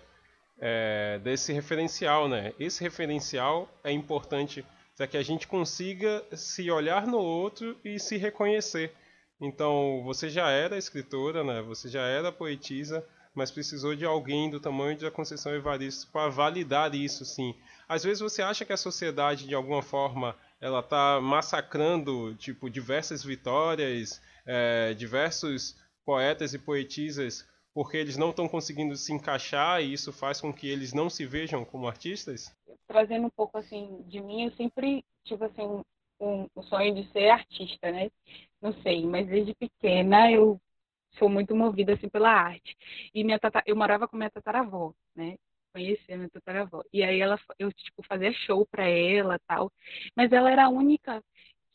é, 0.59 1.19
desse 1.23 1.51
referencial, 1.53 2.27
né? 2.27 2.53
Esse 2.59 2.83
referencial 2.83 3.69
é 3.83 3.91
importante 3.91 4.65
para 4.95 5.07
que 5.07 5.17
a 5.17 5.23
gente 5.23 5.47
consiga 5.47 6.23
se 6.33 6.69
olhar 6.71 7.05
no 7.05 7.19
outro 7.19 7.77
e 7.85 7.99
se 7.99 8.17
reconhecer. 8.17 8.91
Então, 9.39 10.01
você 10.03 10.29
já 10.29 10.49
era 10.49 10.77
escritora, 10.77 11.43
né? 11.43 11.61
Você 11.61 11.87
já 11.87 12.01
era 12.01 12.31
poetisa, 12.31 13.07
mas 13.35 13.51
precisou 13.51 13.95
de 13.95 14.03
alguém 14.03 14.49
do 14.49 14.59
tamanho 14.59 14.97
de 14.97 15.09
Conceição 15.11 15.53
Evaristo 15.53 16.11
para 16.11 16.29
validar 16.29 16.95
isso, 16.95 17.23
sim. 17.23 17.53
Às 17.87 18.03
vezes 18.03 18.19
você 18.19 18.41
acha 18.41 18.65
que 18.65 18.73
a 18.73 18.77
sociedade, 18.77 19.47
de 19.47 19.53
alguma 19.53 19.83
forma, 19.83 20.35
ela 20.59 20.79
está 20.79 21.19
massacrando, 21.21 22.35
tipo, 22.35 22.69
diversas 22.69 23.23
vitórias, 23.23 24.21
é, 24.45 24.93
diversos 24.93 25.75
poetas 26.05 26.53
e 26.53 26.59
poetisas 26.59 27.47
porque 27.77 27.95
eles 27.95 28.17
não 28.17 28.31
estão 28.31 28.47
conseguindo 28.47 28.95
se 28.95 29.13
encaixar 29.13 29.83
e 29.83 29.93
isso 29.93 30.11
faz 30.11 30.41
com 30.41 30.51
que 30.51 30.67
eles 30.67 30.93
não 30.93 31.11
se 31.11 31.27
vejam 31.27 31.63
como 31.63 31.87
artistas? 31.87 32.51
Trazendo 32.87 33.27
um 33.27 33.29
pouco 33.29 33.55
assim 33.55 34.01
de 34.07 34.19
mim, 34.19 34.45
eu 34.45 34.51
sempre 34.53 35.05
tive 35.23 35.45
assim 35.45 35.61
um, 36.19 36.47
um 36.55 36.63
sonho 36.63 36.95
de 36.95 37.07
ser 37.11 37.29
artista, 37.29 37.91
né? 37.91 38.09
Não 38.59 38.73
sei, 38.81 39.05
mas 39.05 39.27
desde 39.27 39.53
pequena 39.53 40.31
eu 40.31 40.59
sou 41.19 41.29
muito 41.29 41.55
movida 41.55 41.93
assim 41.93 42.09
pela 42.09 42.31
arte. 42.31 42.75
E 43.13 43.23
minha 43.23 43.37
tata, 43.37 43.61
eu 43.63 43.75
morava 43.75 44.07
com 44.07 44.17
minha 44.17 44.31
tataravó, 44.31 44.91
né? 45.15 45.37
Conheci 45.73 46.11
a 46.13 46.17
minha 46.17 46.29
tataravó. 46.29 46.83
E 46.93 47.03
aí 47.03 47.19
ela 47.19 47.39
eu 47.59 47.71
tipo 47.71 48.03
fazia 48.03 48.31
show 48.33 48.65
para 48.65 48.87
ela, 48.87 49.39
tal. 49.47 49.71
Mas 50.15 50.31
ela 50.31 50.51
era 50.51 50.65
a 50.65 50.69
única 50.69 51.23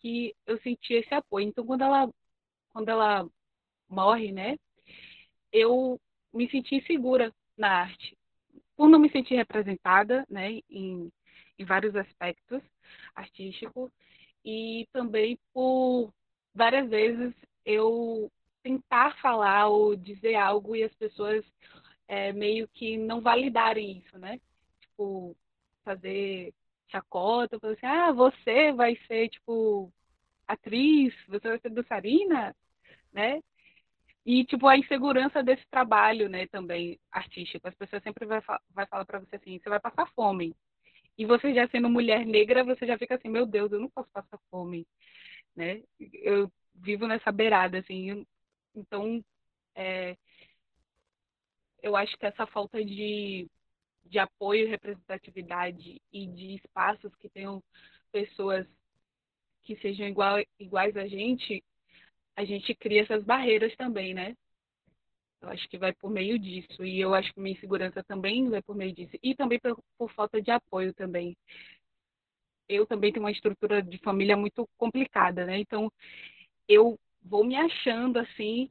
que 0.01 0.35
eu 0.47 0.59
sentia 0.61 1.01
esse 1.01 1.15
apoio. 1.15 1.49
Então 1.49 1.65
quando 1.65 1.83
ela 1.83 2.11
quando 2.73 2.89
ela 2.89 3.29
morre, 3.89 4.33
né? 4.33 4.57
eu 5.53 6.01
me 6.33 6.49
senti 6.51 6.77
insegura 6.77 7.33
na 7.57 7.69
arte, 7.69 8.17
por 8.75 8.89
não 8.89 8.99
me 8.99 9.11
sentir 9.11 9.35
representada, 9.35 10.25
né, 10.29 10.61
em, 10.71 11.13
em 11.59 11.65
vários 11.65 11.95
aspectos 11.95 12.63
artísticos 13.15 13.91
e 14.45 14.89
também 14.93 15.39
por 15.53 16.13
várias 16.55 16.89
vezes 16.89 17.35
eu 17.65 18.31
tentar 18.63 19.17
falar 19.21 19.69
ou 19.69 19.95
dizer 19.95 20.35
algo 20.37 20.75
e 20.75 20.83
as 20.83 20.95
pessoas 20.95 21.45
é, 22.09 22.33
meio 22.33 22.69
que 22.69 22.97
não 22.97 23.21
validarem 23.21 23.99
isso, 23.99 24.19
né? 24.19 24.41
Tipo, 24.81 25.37
fazer 25.85 26.55
chacota, 26.89 27.59
fazer 27.59 27.75
assim, 27.75 27.87
ah, 27.87 28.13
você 28.13 28.73
vai 28.73 28.97
ser, 29.07 29.29
tipo, 29.31 29.93
atriz, 30.47 31.15
você 31.29 31.49
vai 31.49 31.59
ser 31.59 31.71
dançarina, 31.71 32.55
né? 33.13 33.41
E, 34.25 34.45
tipo, 34.45 34.69
a 34.69 34.79
insegurança 34.79 35.43
desse 35.43 35.67
trabalho, 35.69 36.29
né, 36.29 36.47
também 36.47 36.99
artístico. 37.11 37.67
As 37.67 37.75
pessoas 37.75 38.03
sempre 38.03 38.25
vai, 38.25 38.41
vai 38.71 38.87
falar 38.87 39.05
para 39.05 39.19
você 39.19 39.37
assim, 39.37 39.59
você 39.59 39.69
vai 39.69 39.81
passar 39.81 40.07
fome. 40.15 40.55
E 41.19 41.27
você 41.27 41.53
já 41.55 41.69
sendo 41.69 41.91
mulher 41.91 42.25
negra, 42.25 42.65
você 42.65 42.87
já 42.87 42.97
fica 42.97 43.17
assim, 43.17 43.29
meu 43.29 43.47
Deus, 43.47 43.73
eu 43.73 43.81
não 43.81 43.91
posso 43.91 44.09
passar 44.13 44.39
fome, 44.51 44.87
né? 45.57 45.83
Eu 45.99 46.51
vivo 46.75 47.07
nessa 47.07 47.33
beirada, 47.33 47.79
assim. 47.79 48.27
Então, 48.75 49.23
é, 49.75 50.17
eu 51.83 51.97
acho 51.97 52.17
que 52.17 52.27
essa 52.27 52.47
falta 52.47 52.85
de, 52.85 53.49
de 54.05 54.19
apoio, 54.19 54.69
representatividade 54.69 56.01
e 56.13 56.27
de 56.27 56.55
espaços 56.55 57.15
que 57.17 57.29
tenham 57.29 57.63
pessoas 58.11 58.67
que 59.63 59.77
sejam 59.77 60.07
igual, 60.07 60.37
iguais 60.59 60.97
a 60.97 61.07
gente 61.07 61.63
a 62.35 62.45
gente 62.45 62.75
cria 62.75 63.03
essas 63.03 63.23
barreiras 63.25 63.75
também, 63.77 64.15
né? 64.15 64.35
Eu 65.41 65.49
acho 65.51 65.69
que 65.69 65.77
vai 65.77 65.93
por 65.93 66.11
meio 66.11 66.39
disso. 66.39 66.85
E 66.85 67.01
eu 67.01 67.13
acho 67.15 67.33
que 67.35 67.41
minha 67.41 67.55
insegurança 67.55 68.03
também 68.05 68.49
vai 68.49 68.63
por 68.63 68.77
meio 68.77 68.95
disso. 68.95 69.17
E 69.23 69.35
também 69.35 69.59
por, 69.59 69.79
por 69.99 70.11
falta 70.13 70.41
de 70.41 70.51
apoio 70.51 70.95
também. 70.95 71.37
Eu 72.69 72.87
também 72.87 73.13
tenho 73.13 73.25
uma 73.25 73.33
estrutura 73.33 73.83
de 73.83 73.99
família 73.99 74.37
muito 74.37 74.69
complicada, 74.79 75.45
né? 75.45 75.59
Então, 75.59 75.93
eu 76.69 76.99
vou 77.23 77.45
me 77.45 77.57
achando 77.57 78.19
assim. 78.19 78.71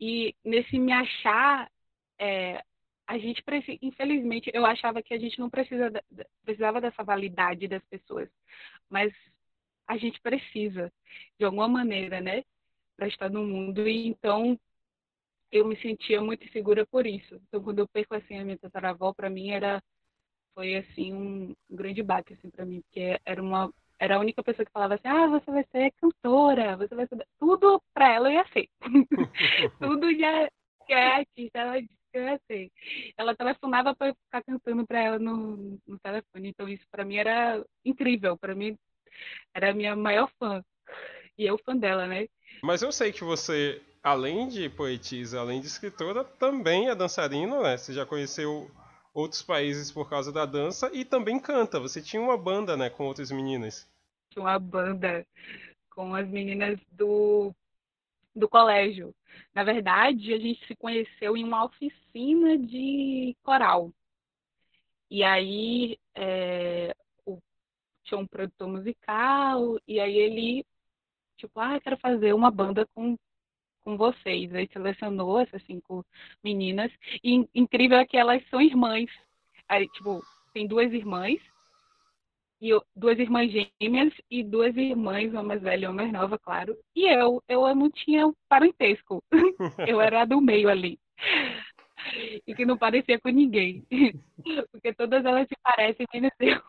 E 0.00 0.34
nesse 0.44 0.78
me 0.78 0.92
achar, 0.92 1.70
é, 2.18 2.62
a 3.06 3.18
gente 3.18 3.42
precisa, 3.42 3.78
infelizmente, 3.82 4.50
eu 4.52 4.66
achava 4.66 5.02
que 5.02 5.14
a 5.14 5.18
gente 5.18 5.38
não 5.38 5.48
precisa, 5.50 5.90
precisava 6.44 6.80
dessa 6.80 7.02
validade 7.02 7.68
das 7.68 7.84
pessoas, 7.86 8.28
mas 8.88 9.12
a 9.86 9.96
gente 9.96 10.20
precisa, 10.20 10.92
de 11.38 11.44
alguma 11.44 11.68
maneira, 11.68 12.20
né? 12.20 12.44
para 12.98 13.06
estar 13.06 13.30
no 13.30 13.44
mundo 13.44 13.86
e 13.86 14.08
então 14.08 14.58
eu 15.52 15.64
me 15.64 15.76
sentia 15.80 16.20
muito 16.20 16.44
insegura 16.44 16.84
por 16.84 17.06
isso. 17.06 17.36
Então 17.46 17.62
quando 17.62 17.78
eu 17.78 17.88
perco 17.88 18.14
assim 18.14 18.38
a 18.38 18.44
minha 18.44 18.58
tataravó 18.58 19.14
para 19.14 19.30
mim 19.30 19.50
era 19.50 19.80
foi 20.52 20.76
assim 20.76 21.14
um, 21.14 21.54
grande 21.70 22.02
baque 22.02 22.34
assim 22.34 22.50
para 22.50 22.66
mim, 22.66 22.82
porque 22.82 23.18
era 23.24 23.40
uma 23.40 23.72
era 24.00 24.16
a 24.16 24.20
única 24.20 24.42
pessoa 24.42 24.66
que 24.66 24.72
falava 24.72 24.94
assim: 24.94 25.06
"Ah, 25.08 25.28
você 25.28 25.50
vai 25.50 25.64
ser 25.70 25.92
cantora, 25.92 26.76
você 26.76 26.94
vai 26.94 27.06
ser 27.06 27.24
tudo 27.38 27.80
para 27.94 28.12
ela 28.12 28.28
eu 28.28 28.34
ia 28.34 28.48
ser". 28.48 28.68
tudo 29.80 30.12
já 30.18 30.50
que 30.86 30.92
é 30.92 31.06
artista, 31.06 31.58
ela 31.60 31.80
ia 32.22 32.40
ser. 32.46 32.70
Ela 33.16 33.34
telefonava 33.34 33.94
para 33.94 34.14
ficar 34.14 34.42
cantando 34.42 34.86
para 34.86 35.00
ela 35.00 35.18
no, 35.18 35.78
no 35.86 35.98
telefone, 35.98 36.48
então 36.48 36.68
isso 36.68 36.86
para 36.90 37.04
mim 37.04 37.16
era 37.16 37.64
incrível, 37.84 38.36
para 38.36 38.54
mim 38.54 38.78
era 39.54 39.70
a 39.70 39.74
minha 39.74 39.96
maior 39.96 40.30
fã. 40.38 40.62
E 41.36 41.46
eu 41.46 41.58
fã 41.58 41.76
dela, 41.76 42.06
né? 42.06 42.28
Mas 42.62 42.82
eu 42.82 42.90
sei 42.90 43.12
que 43.12 43.22
você, 43.22 43.80
além 44.02 44.48
de 44.48 44.68
poetisa, 44.68 45.40
além 45.40 45.60
de 45.60 45.66
escritora, 45.66 46.24
também 46.24 46.88
é 46.88 46.94
dançarina, 46.94 47.60
né? 47.62 47.76
Você 47.76 47.92
já 47.92 48.04
conheceu 48.04 48.70
outros 49.14 49.42
países 49.42 49.90
por 49.90 50.08
causa 50.08 50.32
da 50.32 50.46
dança 50.46 50.90
e 50.92 51.04
também 51.04 51.38
canta. 51.38 51.80
Você 51.80 52.00
tinha 52.00 52.22
uma 52.22 52.36
banda, 52.36 52.76
né, 52.76 52.90
com 52.90 53.04
outras 53.04 53.30
meninas. 53.30 53.88
Tinha 54.30 54.44
uma 54.44 54.58
banda 54.58 55.26
com 55.90 56.14
as 56.14 56.28
meninas 56.28 56.78
do, 56.92 57.52
do 58.38 58.48
colégio. 58.48 59.14
Na 59.54 59.64
verdade, 59.64 60.32
a 60.32 60.38
gente 60.38 60.66
se 60.66 60.74
conheceu 60.76 61.36
em 61.36 61.44
uma 61.44 61.64
oficina 61.64 62.56
de 62.58 63.36
coral. 63.42 63.92
E 65.10 65.22
aí 65.24 65.98
é, 66.14 66.94
o, 67.26 67.38
tinha 68.04 68.18
um 68.18 68.26
produtor 68.26 68.68
musical, 68.68 69.78
e 69.86 70.00
aí 70.00 70.16
ele 70.16 70.64
tipo, 71.38 71.58
ah, 71.60 71.80
quero 71.80 71.96
fazer 71.98 72.34
uma 72.34 72.50
banda 72.50 72.86
com, 72.94 73.16
com 73.82 73.96
vocês. 73.96 74.54
Aí 74.54 74.68
selecionou 74.72 75.40
essas 75.40 75.62
cinco 75.64 76.04
meninas. 76.42 76.92
E 77.22 77.48
incrível 77.54 77.98
é 77.98 78.06
que 78.06 78.16
elas 78.16 78.46
são 78.48 78.60
irmãs. 78.60 79.10
Aí, 79.68 79.88
tipo, 79.88 80.22
tem 80.52 80.66
duas 80.66 80.92
irmãs, 80.92 81.40
e 82.60 82.70
eu, 82.70 82.84
duas 82.94 83.18
irmãs 83.18 83.52
gêmeas 83.52 84.12
e 84.30 84.42
duas 84.42 84.76
irmãs, 84.76 85.30
uma 85.30 85.42
mais 85.42 85.62
velha 85.62 85.84
e 85.84 85.86
uma 85.86 85.94
mais 85.94 86.12
nova, 86.12 86.38
claro. 86.38 86.76
E 86.94 87.06
eu, 87.06 87.42
eu 87.48 87.74
não 87.74 87.90
tinha 87.90 88.32
parentesco. 88.48 89.22
eu 89.88 90.00
era 90.00 90.24
do 90.24 90.40
meio 90.40 90.68
ali. 90.68 90.98
E 92.46 92.54
que 92.54 92.64
não 92.64 92.76
parecia 92.76 93.20
com 93.20 93.28
ninguém. 93.28 93.86
Porque 94.72 94.92
todas 94.92 95.24
elas 95.24 95.46
se 95.46 95.54
parecem 95.62 96.06
menos 96.12 96.32
eu. 96.40 96.60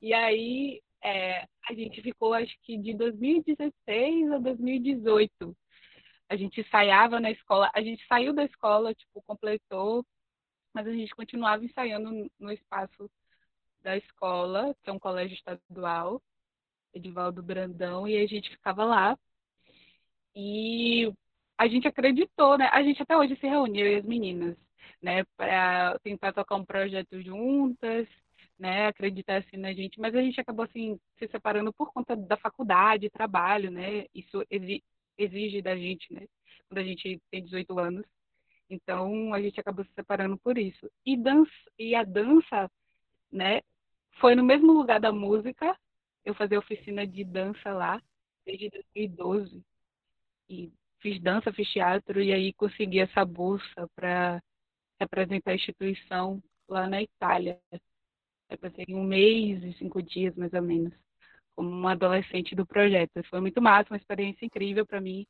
E 0.00 0.12
aí 0.12 0.82
é, 1.02 1.46
a 1.68 1.74
gente 1.74 2.02
ficou, 2.02 2.34
acho 2.34 2.54
que 2.62 2.76
de 2.76 2.94
2016 2.94 4.32
a 4.32 4.38
2018. 4.38 5.56
A 6.28 6.36
gente 6.36 6.60
ensaiava 6.60 7.20
na 7.20 7.30
escola, 7.30 7.70
a 7.74 7.82
gente 7.82 8.04
saiu 8.06 8.32
da 8.32 8.44
escola, 8.44 8.94
tipo, 8.94 9.22
completou, 9.22 10.04
mas 10.74 10.86
a 10.86 10.92
gente 10.92 11.14
continuava 11.14 11.64
ensaiando 11.64 12.30
no 12.40 12.50
espaço 12.50 13.10
da 13.82 13.96
escola, 13.96 14.74
que 14.82 14.90
é 14.90 14.92
um 14.92 14.98
colégio 14.98 15.34
estadual, 15.34 16.22
Edivaldo 16.94 17.42
Brandão, 17.42 18.06
e 18.06 18.16
a 18.16 18.26
gente 18.26 18.50
ficava 18.50 18.84
lá. 18.84 19.18
E 20.34 21.12
a 21.58 21.68
gente 21.68 21.86
acreditou, 21.86 22.58
né? 22.58 22.68
A 22.72 22.82
gente 22.82 23.02
até 23.02 23.16
hoje 23.16 23.36
se 23.36 23.46
reuniu, 23.46 23.86
e 23.86 23.96
as 23.96 24.04
meninas, 24.04 24.56
né, 25.00 25.24
para 25.36 25.98
tentar 26.00 26.32
tocar 26.32 26.56
um 26.56 26.64
projeto 26.64 27.20
juntas, 27.22 28.08
né, 28.58 28.86
acreditar 28.86 29.38
assim 29.38 29.56
na 29.56 29.72
gente, 29.72 29.98
mas 30.00 30.14
a 30.14 30.22
gente 30.22 30.40
acabou 30.40 30.64
assim 30.64 30.98
se 31.18 31.26
separando 31.28 31.72
por 31.72 31.92
conta 31.92 32.14
da 32.14 32.36
faculdade, 32.36 33.10
trabalho, 33.10 33.70
né? 33.70 34.06
Isso 34.14 34.44
exige 35.18 35.60
da 35.62 35.76
gente, 35.76 36.12
né? 36.12 36.26
Quando 36.68 36.78
a 36.78 36.84
gente 36.84 37.20
tem 37.30 37.42
18 37.42 37.78
anos. 37.78 38.06
Então 38.70 39.34
a 39.34 39.40
gente 39.40 39.58
acabou 39.60 39.84
se 39.84 39.92
separando 39.92 40.38
por 40.38 40.56
isso. 40.56 40.90
E 41.04 41.16
dança 41.16 41.50
e 41.78 41.94
a 41.94 42.04
dança, 42.04 42.70
né, 43.30 43.60
foi 44.20 44.34
no 44.34 44.44
mesmo 44.44 44.72
lugar 44.72 45.00
da 45.00 45.12
música. 45.12 45.76
Eu 46.24 46.34
fazia 46.34 46.58
oficina 46.58 47.06
de 47.06 47.24
dança 47.24 47.72
lá 47.72 48.00
desde 48.44 48.70
2012 48.70 49.64
e 50.48 50.72
fiz 51.00 51.20
dança, 51.20 51.52
fiz 51.52 51.68
teatro 51.68 52.22
e 52.22 52.32
aí 52.32 52.52
consegui 52.52 53.00
essa 53.00 53.24
bolsa 53.24 53.88
para 53.94 54.42
representar 55.00 55.52
a 55.52 55.54
instituição 55.54 56.42
lá 56.68 56.86
na 56.86 57.02
Itália. 57.02 57.60
Eu 58.48 58.58
passei 58.58 58.86
um 58.90 59.02
mês 59.04 59.62
e 59.64 59.72
cinco 59.78 60.02
dias, 60.02 60.34
mais 60.36 60.52
ou 60.52 60.62
menos, 60.62 60.92
como 61.56 61.70
uma 61.70 61.92
adolescente 61.92 62.54
do 62.54 62.66
projeto. 62.66 63.22
Foi 63.24 63.40
muito 63.40 63.60
massa, 63.62 63.92
uma 63.92 63.96
experiência 63.96 64.44
incrível 64.44 64.86
para 64.86 65.00
mim. 65.00 65.26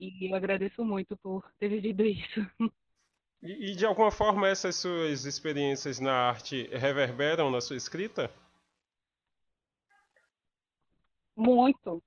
E 0.00 0.30
eu 0.30 0.34
agradeço 0.34 0.84
muito 0.84 1.16
por 1.18 1.48
ter 1.58 1.68
vivido 1.68 2.04
isso. 2.04 2.40
E, 3.44 3.72
e, 3.72 3.76
de 3.76 3.84
alguma 3.84 4.10
forma 4.10 4.48
essas 4.48 4.74
suas 4.76 5.26
experiências 5.26 6.00
na 6.00 6.14
arte 6.14 6.66
reverberam 6.72 7.50
na 7.50 7.60
sua 7.60 7.76
escrita? 7.76 8.30
Muito. 11.36 12.02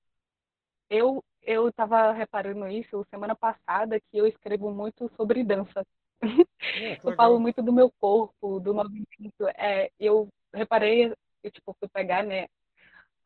Eu 0.90 1.24
eu 1.44 1.70
estava 1.70 2.12
reparando 2.12 2.68
isso 2.68 3.06
semana 3.10 3.34
passada 3.34 4.02
que 4.02 4.18
eu 4.18 4.28
escrevo 4.28 4.70
muito 4.70 5.10
sobre 5.16 5.46
dança. 5.46 5.86
É, 6.22 6.28
eu 7.06 7.16
falo 7.16 7.40
muito 7.40 7.62
do 7.62 7.72
meu 7.72 7.90
corpo, 8.02 8.60
do 8.60 8.74
movimento. 8.74 9.48
É, 9.56 9.90
eu 9.98 10.28
reparei, 10.54 11.14
eu 11.44 11.52
tipo 11.52 11.74
fui 11.80 11.88
pegar, 11.88 12.24
né, 12.24 12.48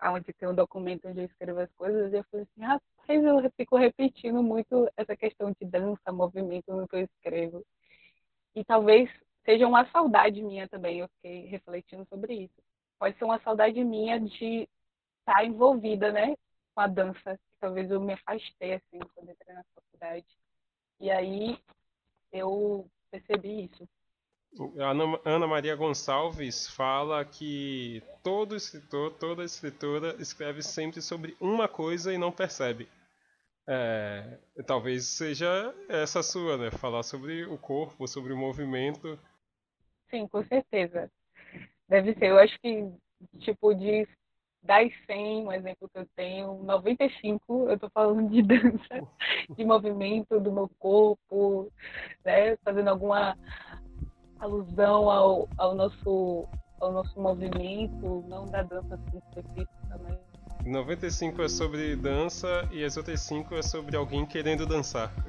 onde 0.04 0.32
tem 0.34 0.48
um 0.48 0.54
documento 0.54 1.08
onde 1.08 1.22
eu 1.22 1.26
escrevo 1.26 1.62
as 1.62 1.72
coisas, 1.74 2.14
e 2.14 2.18
eu 2.18 2.24
falei 2.30 2.46
assim, 2.46 2.64
rapaz, 2.64 3.24
eu 3.24 3.52
fico 3.58 3.76
repetindo 3.76 4.44
muito 4.44 4.88
essa 4.96 5.16
questão 5.16 5.52
de 5.60 5.66
dança, 5.66 6.12
movimento 6.12 6.72
no 6.76 6.88
que 6.88 6.98
eu 6.98 7.02
escrevo. 7.02 7.66
E 8.56 8.64
talvez 8.64 9.10
seja 9.46 9.68
uma 9.68 9.90
saudade 9.92 10.42
minha 10.42 10.68
também, 10.68 11.00
eu 11.00 11.08
fiquei 11.16 11.46
refletindo 11.46 12.06
sobre 12.10 12.34
isso. 12.34 12.62
Pode 13.00 13.18
ser 13.18 13.26
uma 13.26 13.40
saudade 13.40 13.84
minha 13.84 14.20
de 14.20 14.68
estar 15.20 15.46
envolvida, 15.46 16.12
né, 16.12 16.36
com 16.76 16.82
a 16.82 16.88
dança. 16.88 17.40
Talvez 17.60 17.90
eu 17.90 18.00
me 18.00 18.14
afastei, 18.14 18.74
assim, 18.74 19.00
quando 19.16 19.32
entrei 19.32 19.56
na 19.56 19.64
faculdade. 19.76 20.26
E 21.00 21.10
aí 21.10 21.58
eu 22.32 22.88
percebi 23.10 23.66
isso. 23.66 23.88
A 24.80 25.30
Ana 25.30 25.48
Maria 25.48 25.76
Gonçalves 25.76 26.68
fala 26.68 27.24
que 27.24 28.04
todo 28.22 28.56
escritor, 28.56 29.14
toda 29.14 29.46
escritora 29.46 30.16
escreve 30.20 30.62
sempre 30.62 31.02
sobre 31.02 31.38
uma 31.40 31.70
coisa 31.70 32.14
e 32.14 32.18
não 32.18 32.32
percebe. 32.32 32.90
É, 33.68 34.40
talvez 34.66 35.06
seja 35.06 35.74
essa 35.88 36.24
sua, 36.24 36.58
né? 36.58 36.72
Falar 36.72 37.04
sobre 37.04 37.46
o 37.46 37.58
corpo, 37.58 38.08
sobre 38.08 38.34
o 38.34 38.38
movimento. 38.38 39.20
Sim, 40.10 40.28
com 40.28 40.44
certeza. 40.46 41.10
Deve 41.88 42.14
ser. 42.16 42.28
Eu 42.28 42.40
acho 42.40 42.60
que, 42.60 42.92
tipo, 43.40 43.74
de 43.74 44.08
das 44.64 44.92
100, 45.08 45.48
um 45.48 45.52
exemplo 45.52 45.90
que 45.90 46.00
eu 46.00 46.08
tenho, 46.16 46.64
95 46.64 47.68
eu 47.68 47.74
estou 47.74 47.90
falando 47.90 48.30
de 48.30 48.44
dança, 48.44 49.08
de 49.58 49.66
movimento 49.66 50.40
do 50.40 50.52
meu 50.52 50.70
corpo, 50.78 51.72
né? 52.24 52.56
Fazendo 52.58 52.90
alguma 52.90 53.36
alusão 54.40 55.10
ao, 55.10 55.50
ao, 55.58 55.74
nosso, 55.74 56.48
ao 56.80 56.92
nosso 56.92 57.20
movimento, 57.20 58.24
não 58.28 58.46
da 58.46 58.62
dança 58.62 58.96
assim, 58.96 59.18
específica, 59.18 60.00
mas 60.04 60.31
95 60.66 61.42
é 61.42 61.48
sobre 61.48 61.96
dança 61.96 62.68
e 62.72 62.84
as 62.84 62.98
outras 62.98 63.22
5 63.22 63.56
é 63.56 63.62
sobre 63.62 63.96
alguém 63.96 64.26
querendo 64.26 64.66
dançar. 64.66 65.14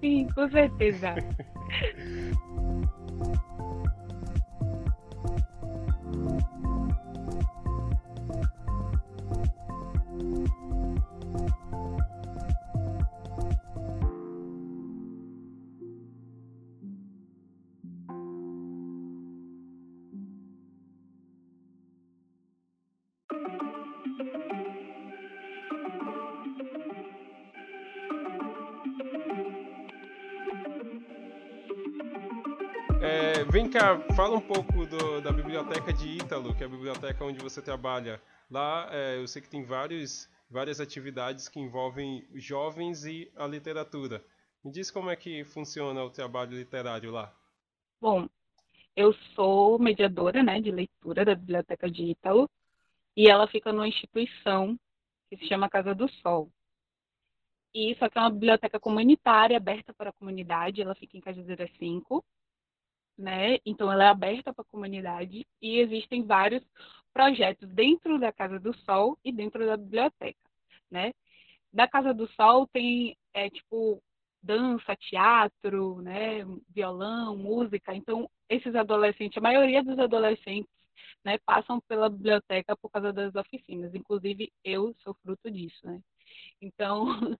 Sim, 0.00 0.28
com 0.34 0.50
certeza. 0.50 1.14
Fala 34.16 34.36
um 34.36 34.40
pouco 34.40 34.84
do, 34.86 35.20
da 35.20 35.30
biblioteca 35.30 35.92
de 35.92 36.08
Ítalo, 36.08 36.52
que 36.52 36.64
é 36.64 36.66
a 36.66 36.68
biblioteca 36.68 37.24
onde 37.24 37.38
você 37.38 37.62
trabalha. 37.62 38.20
Lá 38.50 38.88
é, 38.90 39.18
eu 39.18 39.28
sei 39.28 39.40
que 39.40 39.48
tem 39.48 39.62
vários, 39.62 40.28
várias 40.50 40.80
atividades 40.80 41.48
que 41.48 41.60
envolvem 41.60 42.26
jovens 42.34 43.04
e 43.04 43.30
a 43.36 43.46
literatura. 43.46 44.20
Me 44.64 44.72
diz 44.72 44.90
como 44.90 45.10
é 45.10 45.14
que 45.14 45.44
funciona 45.44 46.02
o 46.02 46.10
trabalho 46.10 46.58
literário 46.58 47.12
lá. 47.12 47.32
Bom, 48.00 48.28
eu 48.96 49.12
sou 49.36 49.78
mediadora 49.78 50.42
né, 50.42 50.60
de 50.60 50.72
leitura 50.72 51.24
da 51.24 51.36
Biblioteca 51.36 51.88
de 51.88 52.02
Ítalo 52.02 52.50
e 53.16 53.30
ela 53.30 53.46
fica 53.46 53.72
numa 53.72 53.86
instituição 53.86 54.76
que 55.30 55.36
se 55.36 55.46
chama 55.46 55.70
Casa 55.70 55.94
do 55.94 56.08
Sol. 56.14 56.50
E 57.72 57.92
isso 57.92 58.04
aqui 58.04 58.18
é 58.18 58.22
uma 58.22 58.30
biblioteca 58.30 58.80
comunitária 58.80 59.56
aberta 59.56 59.94
para 59.94 60.10
a 60.10 60.14
comunidade, 60.14 60.82
ela 60.82 60.96
fica 60.96 61.16
em 61.16 61.20
Cajuzeira 61.20 61.70
5 61.78 62.24
né? 63.18 63.58
Então 63.66 63.92
ela 63.92 64.04
é 64.04 64.08
aberta 64.08 64.54
para 64.54 64.62
a 64.62 64.70
comunidade 64.70 65.46
e 65.60 65.78
existem 65.80 66.24
vários 66.24 66.62
projetos 67.12 67.68
dentro 67.70 68.18
da 68.18 68.32
Casa 68.32 68.60
do 68.60 68.74
Sol 68.84 69.18
e 69.24 69.32
dentro 69.32 69.66
da 69.66 69.76
biblioteca, 69.76 70.38
né? 70.90 71.12
Da 71.72 71.88
Casa 71.88 72.14
do 72.14 72.28
Sol 72.34 72.66
tem 72.68 73.16
é 73.34 73.50
tipo 73.50 74.02
dança, 74.42 74.96
teatro, 74.96 76.00
né, 76.00 76.44
violão, 76.70 77.36
música. 77.36 77.94
Então 77.94 78.30
esses 78.48 78.74
adolescentes, 78.74 79.36
a 79.36 79.40
maioria 79.40 79.82
dos 79.82 79.98
adolescentes, 79.98 80.70
né, 81.24 81.38
passam 81.44 81.80
pela 81.82 82.08
biblioteca 82.08 82.76
por 82.76 82.90
causa 82.90 83.12
das 83.12 83.34
oficinas. 83.34 83.94
Inclusive 83.94 84.52
eu 84.64 84.94
sou 85.02 85.14
fruto 85.22 85.50
disso, 85.50 85.86
né? 85.86 86.00
Então, 86.60 87.06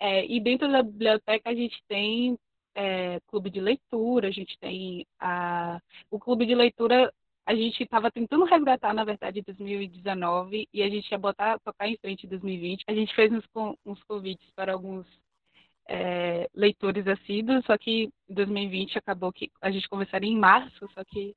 é, 0.00 0.26
e 0.26 0.40
dentro 0.40 0.70
da 0.70 0.82
biblioteca 0.82 1.50
a 1.50 1.54
gente 1.54 1.82
tem 1.88 2.38
é, 2.76 3.18
clube 3.26 3.48
de 3.48 3.58
leitura, 3.58 4.28
a 4.28 4.30
gente 4.30 4.56
tem 4.58 5.06
a, 5.18 5.80
o 6.10 6.18
clube 6.18 6.44
de 6.44 6.54
leitura, 6.54 7.12
a 7.46 7.54
gente 7.54 7.82
estava 7.82 8.10
tentando 8.10 8.44
resgatar, 8.44 8.92
na 8.92 9.02
verdade, 9.02 9.40
em 9.40 9.42
2019 9.42 10.68
e 10.72 10.82
a 10.82 10.88
gente 10.90 11.10
ia 11.10 11.18
botar, 11.18 11.58
tocar 11.60 11.88
em 11.88 11.96
frente 11.96 12.26
em 12.26 12.28
2020. 12.28 12.84
A 12.86 12.94
gente 12.94 13.14
fez 13.14 13.32
uns, 13.32 13.44
uns 13.84 14.02
convites 14.04 14.50
para 14.54 14.74
alguns 14.74 15.06
é, 15.88 16.50
leitores 16.54 17.06
assíduos, 17.06 17.64
só 17.64 17.78
que 17.78 18.10
em 18.28 18.34
2020 18.34 18.98
acabou 18.98 19.32
que 19.32 19.50
a 19.62 19.70
gente 19.70 19.88
começaria 19.88 20.30
em 20.30 20.38
março, 20.38 20.86
só 20.92 21.02
que 21.02 21.34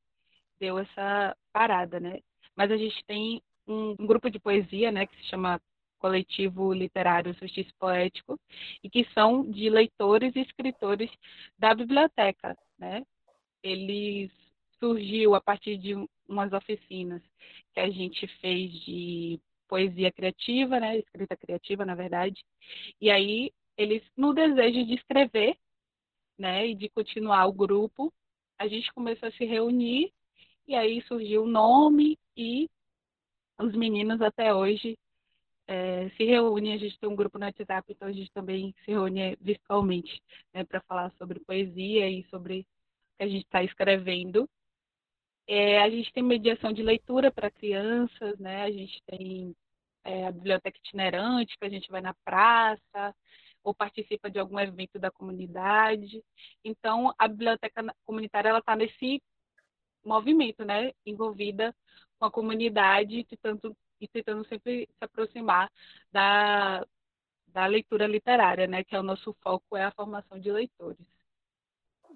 deu 0.60 0.78
essa 0.78 1.36
parada, 1.54 2.02
né? 2.02 2.20
Mas 2.54 2.70
a 2.70 2.76
gente 2.76 3.02
tem 3.06 3.42
um, 3.66 3.96
um 3.98 4.06
grupo 4.06 4.30
de 4.30 4.40
poesia, 4.40 4.92
né, 4.92 5.06
que 5.06 5.16
se 5.16 5.24
chama 5.30 5.62
coletivo 6.00 6.74
literário 6.74 7.34
Justiça 7.34 7.72
Poético, 7.78 8.40
e 8.84 8.90
que 8.90 9.06
são 9.14 9.50
de 9.50 9.70
leitores 9.70 10.36
e 10.36 10.40
escritores 10.40 11.12
da 11.58 11.74
biblioteca. 11.76 12.58
Né? 12.78 13.06
Eles 13.62 14.32
surgiu 14.80 15.36
a 15.36 15.42
partir 15.42 15.78
de 15.78 15.94
umas 16.28 16.54
oficinas 16.54 17.22
que 17.74 17.80
a 17.80 17.90
gente 17.90 18.28
fez 18.40 18.72
de 18.86 19.40
poesia 19.68 20.12
criativa, 20.12 20.80
né, 20.80 20.98
escrita 20.98 21.38
criativa, 21.38 21.86
na 21.86 21.94
verdade. 21.94 22.44
E 23.00 23.12
aí 23.12 23.52
eles, 23.78 24.02
no 24.18 24.34
desejo 24.34 24.86
de 24.86 24.96
escrever, 24.96 25.56
né, 26.38 26.68
e 26.68 26.76
de 26.76 26.90
continuar 26.90 27.46
o 27.46 27.54
grupo, 27.54 28.12
a 28.58 28.68
gente 28.68 28.92
começou 28.94 29.30
a 29.30 29.32
se 29.32 29.46
reunir 29.46 30.12
e 30.68 30.76
aí 30.76 31.02
surgiu 31.04 31.44
o 31.44 31.48
nome 31.48 32.18
e 32.36 32.70
os 33.60 33.74
meninos 33.76 34.22
até 34.22 34.54
hoje 34.54 34.98
é, 35.72 36.10
se 36.18 36.24
reúne, 36.24 36.74
a 36.74 36.78
gente 36.78 36.98
tem 36.98 37.08
um 37.08 37.16
grupo 37.16 37.38
no 37.38 37.46
WhatsApp, 37.46 37.86
então 37.92 38.08
a 38.08 38.12
gente 38.12 38.32
também 38.32 38.74
se 38.84 38.90
reúne 38.90 39.38
virtualmente 39.40 40.20
né, 40.52 40.64
para 40.64 40.82
falar 40.82 41.12
sobre 41.12 41.40
poesia 41.42 42.10
e 42.10 42.26
sobre 42.32 42.62
o 42.62 43.18
que 43.18 43.24
a 43.24 43.28
gente 43.28 43.46
está 43.46 43.64
escrevendo. 43.64 44.50
É, 45.48 45.80
a 45.80 45.88
gente 45.88 46.12
tem 46.12 46.24
mediação 46.24 46.74
de 46.74 46.82
leitura 46.82 47.32
para 47.32 47.52
crianças, 47.52 48.40
né? 48.40 48.64
a 48.64 48.72
gente 48.72 49.00
tem 49.06 49.56
é, 50.04 50.26
a 50.26 50.32
biblioteca 50.32 50.76
itinerante, 50.80 51.56
que 51.56 51.66
a 51.66 51.70
gente 51.70 51.92
vai 51.92 52.02
na 52.02 52.16
praça 52.26 53.16
ou 53.64 53.72
participa 53.72 54.28
de 54.28 54.40
algum 54.40 54.60
evento 54.60 54.98
da 54.98 55.12
comunidade. 55.12 56.24
Então, 56.64 57.14
a 57.16 57.28
biblioteca 57.28 57.86
comunitária 58.06 58.58
está 58.58 58.76
nesse 58.76 59.22
movimento, 60.04 60.66
né, 60.66 60.94
envolvida 61.06 61.76
com 62.18 62.26
a 62.26 62.32
comunidade, 62.32 63.24
de 63.24 63.38
tanto 63.38 63.76
e 64.00 64.08
tentando 64.08 64.48
sempre 64.48 64.88
se 64.88 65.04
aproximar 65.04 65.72
da, 66.12 66.86
da 67.48 67.66
leitura 67.66 68.08
literária, 68.08 68.68
né, 68.68 68.84
que 68.84 68.96
é 68.96 69.00
o 69.00 69.04
nosso 69.04 69.34
foco, 69.42 69.76
é 69.76 69.84
a 69.84 69.92
formação 69.92 70.40
de 70.40 70.52
leitores. 70.52 71.06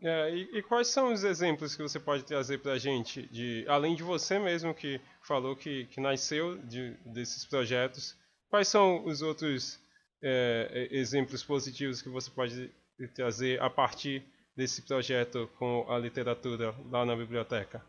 É, 0.01 0.35
e, 0.35 0.57
e, 0.57 0.61
quais 0.61 0.87
são 0.87 1.13
os 1.13 1.23
exemplos 1.23 1.75
que 1.75 1.81
você 1.81 1.97
pode 1.99 2.25
trazer 2.25 2.57
para 2.59 2.73
a 2.73 2.77
gente, 2.77 3.25
de, 3.27 3.65
além 3.69 3.95
de 3.95 4.03
você 4.03 4.37
mesmo 4.37 4.73
que 4.73 4.99
falou 5.21 5.55
que, 5.55 5.85
que 5.85 6.01
nasceu 6.01 6.57
de, 6.57 6.91
desses 7.05 7.45
projetos, 7.45 8.17
quais 8.49 8.67
são 8.67 9.05
os 9.05 9.21
outros 9.21 9.79
é, 10.21 10.89
exemplos 10.91 11.41
positivos 11.41 12.01
que 12.01 12.09
você 12.09 12.29
pode 12.29 12.69
trazer 13.15 13.61
a 13.61 13.69
partir 13.69 14.23
desse 14.55 14.81
projeto 14.81 15.49
com 15.57 15.85
a 15.89 15.97
literatura 15.97 16.75
lá 16.91 17.05
na 17.05 17.15
biblioteca? 17.15 17.83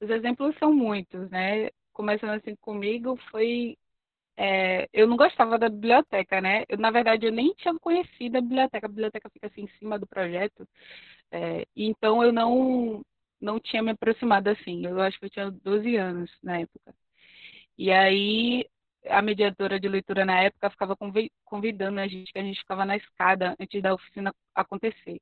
Os 0.00 0.10
exemplos 0.10 0.54
são 0.58 0.72
muitos, 0.72 1.30
né? 1.30 1.70
Começando 1.96 2.30
assim 2.32 2.54
comigo, 2.56 3.16
foi 3.30 3.74
é, 4.36 4.88
eu 4.92 5.06
não 5.06 5.16
gostava 5.16 5.58
da 5.58 5.68
biblioteca, 5.68 6.40
né? 6.42 6.64
Eu, 6.68 6.76
na 6.78 6.90
verdade, 6.90 7.26
eu 7.26 7.32
nem 7.32 7.54
tinha 7.54 7.74
conhecido 7.78 8.36
a 8.38 8.40
biblioteca. 8.42 8.86
A 8.86 8.90
biblioteca 8.90 9.30
fica 9.30 9.46
assim 9.46 9.62
em 9.62 9.68
cima 9.78 9.98
do 9.98 10.06
projeto. 10.06 10.68
É, 11.30 11.66
então, 11.76 12.22
eu 12.22 12.32
não, 12.32 13.02
não 13.40 13.58
tinha 13.60 13.82
me 13.82 13.92
aproximado 13.92 14.50
assim. 14.50 14.86
Eu 14.86 15.00
acho 15.00 15.18
que 15.18 15.26
eu 15.26 15.30
tinha 15.30 15.50
12 15.50 15.96
anos 15.96 16.30
na 16.42 16.60
época. 16.60 16.94
E 17.78 17.90
aí, 17.92 18.68
a 19.06 19.22
mediadora 19.22 19.80
de 19.80 19.88
leitura 19.88 20.24
na 20.24 20.42
época 20.42 20.70
ficava 20.70 20.96
convidando 21.44 22.00
a 22.00 22.08
gente, 22.08 22.32
que 22.32 22.38
a 22.38 22.42
gente 22.42 22.60
ficava 22.60 22.84
na 22.84 22.96
escada 22.96 23.56
antes 23.60 23.82
da 23.82 23.94
oficina 23.94 24.34
acontecer. 24.54 25.20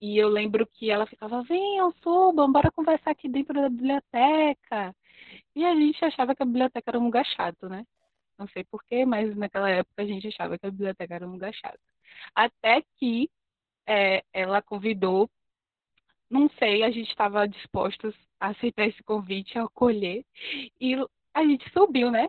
E 0.00 0.16
eu 0.18 0.28
lembro 0.28 0.66
que 0.66 0.90
ela 0.90 1.06
ficava, 1.06 1.42
venham, 1.42 1.92
subam, 2.02 2.50
bora 2.50 2.70
conversar 2.72 3.10
aqui 3.10 3.28
dentro 3.28 3.54
da 3.54 3.68
biblioteca. 3.68 4.94
E 5.54 5.64
a 5.64 5.74
gente 5.74 6.04
achava 6.04 6.34
que 6.34 6.42
a 6.42 6.46
biblioteca 6.46 6.90
era 6.90 6.98
um 6.98 7.04
lugar 7.04 7.24
chato, 7.26 7.68
né? 7.68 7.84
Não 8.38 8.48
sei 8.48 8.64
porquê, 8.64 9.04
mas 9.04 9.36
naquela 9.36 9.68
época 9.68 10.02
a 10.02 10.06
gente 10.06 10.28
achava 10.28 10.58
que 10.58 10.66
a 10.66 10.70
biblioteca 10.70 11.14
era 11.14 11.26
um 11.26 11.32
lugar 11.32 11.52
chato. 11.54 11.80
Até 12.34 12.82
que 12.96 13.30
é, 13.86 14.24
ela 14.32 14.62
convidou, 14.62 15.28
não 16.30 16.48
sei, 16.58 16.82
a 16.82 16.90
gente 16.90 17.10
estava 17.10 17.46
dispostos 17.48 18.14
a 18.38 18.48
aceitar 18.48 18.86
esse 18.86 19.02
convite, 19.02 19.58
a 19.58 19.64
acolher, 19.64 20.24
e 20.80 20.94
a 21.34 21.44
gente 21.44 21.68
subiu, 21.70 22.10
né? 22.10 22.28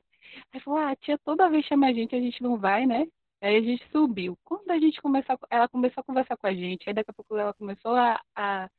Aí 0.53 0.59
falou, 0.61 0.79
ah, 0.79 0.95
tia, 0.95 1.17
toda 1.19 1.49
vez 1.49 1.65
chama 1.65 1.87
a 1.87 1.93
gente, 1.93 2.15
a 2.15 2.19
gente 2.19 2.41
não 2.43 2.57
vai, 2.57 2.85
né? 2.85 3.07
Aí 3.41 3.55
a 3.55 3.61
gente 3.61 3.83
subiu. 3.91 4.37
Quando 4.43 4.69
a 4.71 4.79
gente 4.79 5.01
começou, 5.01 5.37
ela 5.49 5.67
começou 5.67 6.01
a 6.01 6.03
conversar 6.03 6.37
com 6.37 6.47
a 6.47 6.53
gente, 6.53 6.87
aí 6.87 6.93
daqui 6.93 7.11
a 7.11 7.13
pouco 7.13 7.37
ela 7.37 7.53
começou 7.53 7.95
a, 7.95 8.21
a, 8.35 8.69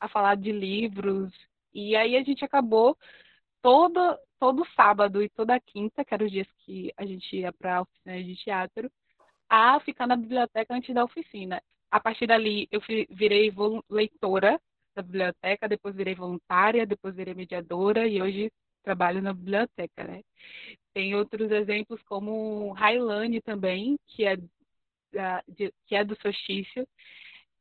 a 0.00 0.08
falar 0.08 0.36
de 0.36 0.52
livros, 0.52 1.32
e 1.72 1.96
aí 1.96 2.16
a 2.16 2.22
gente 2.22 2.44
acabou 2.44 2.96
todo, 3.64 4.18
todo 4.38 4.66
sábado 4.76 5.22
e 5.22 5.30
toda 5.30 5.58
quinta, 5.58 6.04
que 6.04 6.12
eram 6.12 6.26
os 6.26 6.30
dias 6.30 6.46
que 6.66 6.92
a 6.98 7.06
gente 7.06 7.34
ia 7.34 7.50
para 7.50 7.78
a 7.78 7.80
oficina 7.80 8.22
de 8.22 8.36
teatro, 8.36 8.92
a 9.48 9.80
ficar 9.80 10.06
na 10.06 10.16
biblioteca 10.16 10.74
antes 10.74 10.94
da 10.94 11.02
oficina. 11.02 11.62
A 11.90 11.98
partir 11.98 12.26
dali, 12.26 12.68
eu 12.70 12.78
virei 13.08 13.50
leitora 13.88 14.60
da 14.94 15.00
biblioteca, 15.00 15.66
depois 15.66 15.96
virei 15.96 16.14
voluntária, 16.14 16.86
depois 16.86 17.14
virei 17.14 17.32
mediadora 17.32 18.06
e 18.06 18.20
hoje 18.20 18.52
trabalho 18.82 19.22
na 19.22 19.32
biblioteca, 19.32 20.04
né? 20.04 20.22
Tem 20.92 21.14
outros 21.14 21.50
exemplos 21.50 22.02
como 22.02 22.72
Railane 22.72 23.40
também, 23.40 23.96
que 24.08 24.26
é, 24.26 24.36
da, 25.10 25.42
de, 25.48 25.72
que 25.86 25.96
é 25.96 26.04
do 26.04 26.20
solstício. 26.20 26.86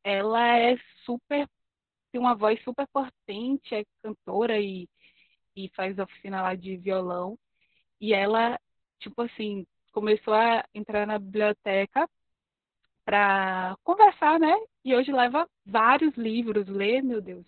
Ela 0.03 0.57
é 0.59 0.75
super, 1.05 1.47
tem 2.11 2.19
uma 2.19 2.35
voz 2.35 2.61
super 2.61 2.85
potente, 2.87 3.73
é 3.73 3.85
cantora 4.03 4.59
e, 4.59 4.85
e 5.55 5.69
faz 5.75 5.97
oficina 5.99 6.41
lá 6.41 6.55
de 6.55 6.77
violão. 6.77 7.37
E 7.99 8.13
ela, 8.13 8.59
tipo 8.99 9.21
assim, 9.21 9.65
começou 9.91 10.33
a 10.33 10.65
entrar 10.73 11.07
na 11.07 11.19
biblioteca 11.19 12.09
para 13.05 13.77
conversar, 13.83 14.39
né? 14.39 14.53
E 14.83 14.95
hoje 14.95 15.11
leva 15.11 15.47
vários 15.65 16.15
livros, 16.15 16.67
lê, 16.67 17.01
meu 17.01 17.21
Deus, 17.21 17.45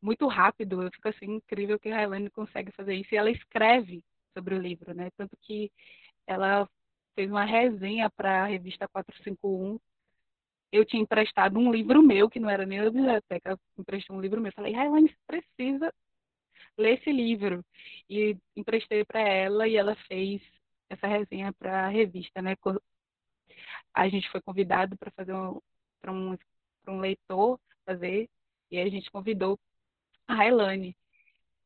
muito 0.00 0.26
rápido. 0.26 0.82
Eu 0.82 0.90
fico 0.90 1.08
assim, 1.08 1.26
incrível 1.36 1.78
que 1.78 1.90
a 1.90 1.96
Railane 1.96 2.30
consegue 2.30 2.72
fazer 2.72 2.94
isso. 2.94 3.14
E 3.14 3.18
ela 3.18 3.30
escreve 3.30 4.04
sobre 4.34 4.54
o 4.54 4.58
livro, 4.60 4.94
né? 4.94 5.10
Tanto 5.16 5.36
que 5.42 5.70
ela 6.26 6.68
fez 7.14 7.30
uma 7.30 7.44
resenha 7.44 8.08
para 8.10 8.44
a 8.44 8.46
revista 8.46 8.88
451. 8.88 9.78
Eu 10.72 10.84
tinha 10.84 11.02
emprestado 11.02 11.58
um 11.58 11.72
livro 11.72 12.02
meu, 12.02 12.30
que 12.30 12.40
não 12.40 12.48
era 12.48 12.64
nem 12.64 12.80
da 12.82 12.90
biblioteca, 12.90 13.58
emprestei 13.78 14.14
um 14.14 14.20
livro 14.20 14.40
meu. 14.40 14.52
Falei, 14.52 14.72
Railane, 14.72 15.08
você 15.08 15.16
precisa 15.26 15.92
ler 16.78 16.98
esse 16.98 17.12
livro. 17.12 17.64
E 18.08 18.36
emprestei 18.56 19.04
para 19.04 19.20
ela 19.20 19.68
e 19.68 19.76
ela 19.76 19.94
fez 20.08 20.42
essa 20.88 21.06
resenha 21.06 21.52
para 21.52 21.86
a 21.86 21.88
revista, 21.88 22.42
né? 22.42 22.56
A 23.94 24.08
gente 24.08 24.28
foi 24.30 24.40
convidado 24.40 24.96
para 24.98 25.10
fazer 25.12 25.34
um, 25.34 25.60
para 26.00 26.12
um, 26.12 26.36
um 26.88 27.00
leitor 27.00 27.60
fazer, 27.84 28.28
e 28.70 28.78
a 28.78 28.88
gente 28.88 29.10
convidou 29.10 29.58
a 30.28 30.34
Railane. 30.34 30.96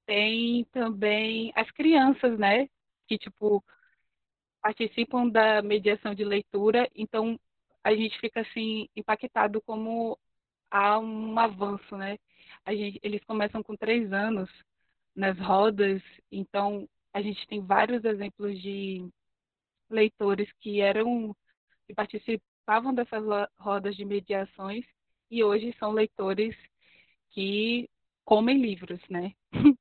Tem 0.06 0.64
também 0.72 1.52
as 1.54 1.70
crianças, 1.70 2.38
né? 2.38 2.68
Que, 3.06 3.18
tipo, 3.18 3.64
participam 4.62 5.28
da 5.28 5.62
mediação 5.62 6.14
de 6.14 6.24
leitura, 6.24 6.90
então 6.94 7.38
a 7.82 7.94
gente 7.94 8.18
fica, 8.20 8.40
assim, 8.40 8.88
impactado 8.96 9.60
como 9.62 10.18
há 10.70 10.98
um 10.98 11.38
avanço, 11.38 11.96
né? 11.96 12.18
Gente, 12.68 12.98
eles 13.02 13.22
começam 13.24 13.62
com 13.62 13.76
três 13.76 14.12
anos 14.12 14.50
nas 15.14 15.38
rodas, 15.38 16.02
então 16.30 16.88
a 17.12 17.22
gente 17.22 17.46
tem 17.46 17.64
vários 17.64 18.04
exemplos 18.04 18.60
de 18.60 19.08
leitores 19.88 20.50
que 20.60 20.80
eram 20.80 21.34
que 21.86 21.94
participavam 21.94 22.94
dessas 22.94 23.22
rodas 23.58 23.94
de 23.94 24.04
mediações 24.04 24.84
e 25.30 25.44
hoje 25.44 25.74
são 25.78 25.92
leitores 25.92 26.56
que 27.30 27.88
comem 28.24 28.60
livros, 28.60 29.00
né? 29.08 29.34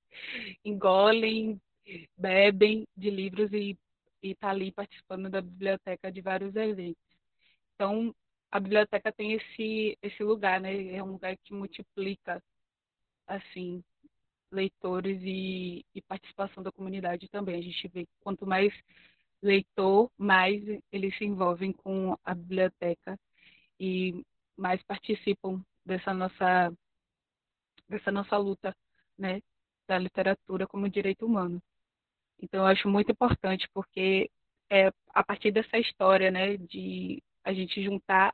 Engolem, 0.66 1.62
bebem 2.18 2.88
de 2.96 3.10
livros 3.10 3.52
e 3.54 3.78
está 4.22 4.50
ali 4.50 4.72
participando 4.72 5.30
da 5.30 5.42
biblioteca 5.42 6.12
de 6.12 6.22
vários 6.22 6.56
eventos. 6.56 7.02
Então, 7.76 8.14
a 8.52 8.60
biblioteca 8.60 9.12
tem 9.12 9.34
esse, 9.34 9.98
esse 10.02 10.24
lugar, 10.24 10.60
né? 10.62 10.94
É 10.94 11.04
um 11.04 11.14
lugar 11.14 11.36
que 11.38 11.54
multiplica, 11.54 12.42
assim, 13.28 13.84
leitores 14.54 15.22
e, 15.24 15.86
e 15.94 16.02
participação 16.02 16.64
da 16.64 16.72
comunidade 16.72 17.28
também. 17.30 17.56
A 17.60 17.62
gente 17.62 17.88
vê 17.90 18.06
que 18.06 18.12
quanto 18.22 18.46
mais 18.46 18.74
leitor, 19.42 20.10
mais 20.18 20.64
eles 20.92 21.18
se 21.18 21.26
envolvem 21.26 21.74
com 21.74 22.18
a 22.24 22.34
biblioteca 22.34 23.20
e 23.80 24.24
mais 24.56 24.82
participam 24.84 25.62
dessa 25.86 26.14
nossa 26.14 26.74
dessa 27.90 28.12
nossa 28.12 28.38
luta, 28.38 28.76
né, 29.18 29.42
da 29.88 29.98
literatura 29.98 30.66
como 30.66 30.90
direito 30.90 31.26
humano. 31.26 31.62
Então 32.42 32.62
eu 32.62 32.68
acho 32.68 32.88
muito 32.88 33.12
importante 33.12 33.68
porque 33.74 34.30
é 34.70 34.92
a 35.10 35.24
partir 35.24 35.52
dessa 35.52 35.78
história, 35.78 36.32
né, 36.32 36.58
de 36.58 37.22
a 37.44 37.54
gente 37.54 37.84
juntar, 37.84 38.34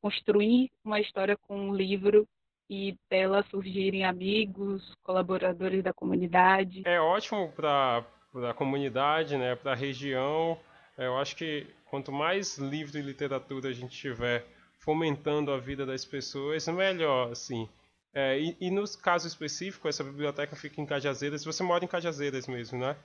construir 0.00 0.70
uma 0.84 1.00
história 1.00 1.36
com 1.36 1.68
um 1.68 1.74
livro 1.74 2.26
e 2.68 2.96
dela 3.10 3.44
surgirem 3.50 4.04
amigos, 4.04 4.92
colaboradores 5.02 5.82
da 5.82 5.92
comunidade. 5.92 6.82
É 6.84 7.00
ótimo 7.00 7.52
para 7.52 8.04
a 8.50 8.54
comunidade, 8.54 9.36
né, 9.36 9.54
para 9.54 9.72
a 9.72 9.76
região. 9.76 10.58
Eu 10.98 11.16
acho 11.18 11.36
que 11.36 11.66
quanto 11.84 12.10
mais 12.10 12.58
livro 12.58 12.98
e 12.98 13.02
literatura 13.02 13.68
a 13.68 13.72
gente 13.72 13.96
tiver 13.96 14.44
fomentando 14.78 15.52
a 15.52 15.58
vida 15.58 15.84
das 15.84 16.04
pessoas, 16.04 16.66
melhor, 16.68 17.32
assim. 17.32 17.68
É, 18.14 18.38
e, 18.38 18.56
e 18.60 18.70
no 18.70 18.82
caso 19.02 19.28
específico, 19.28 19.88
essa 19.88 20.02
biblioteca 20.02 20.56
fica 20.56 20.80
em 20.80 20.86
Cajazeiras. 20.86 21.44
Você 21.44 21.62
mora 21.62 21.84
em 21.84 21.88
Cajazeiras 21.88 22.46
mesmo, 22.46 22.78
né? 22.78 22.96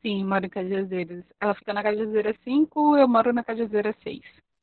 Sim, 0.00 0.24
moro 0.24 0.46
em 0.46 0.48
Cajazeiras. 0.48 1.24
Ela 1.40 1.54
fica 1.54 1.72
na 1.72 1.82
Cajazeira 1.82 2.34
5, 2.42 2.96
eu 2.96 3.08
moro 3.08 3.32
na 3.32 3.44
Cajazeira 3.44 3.94
6. 4.02 4.20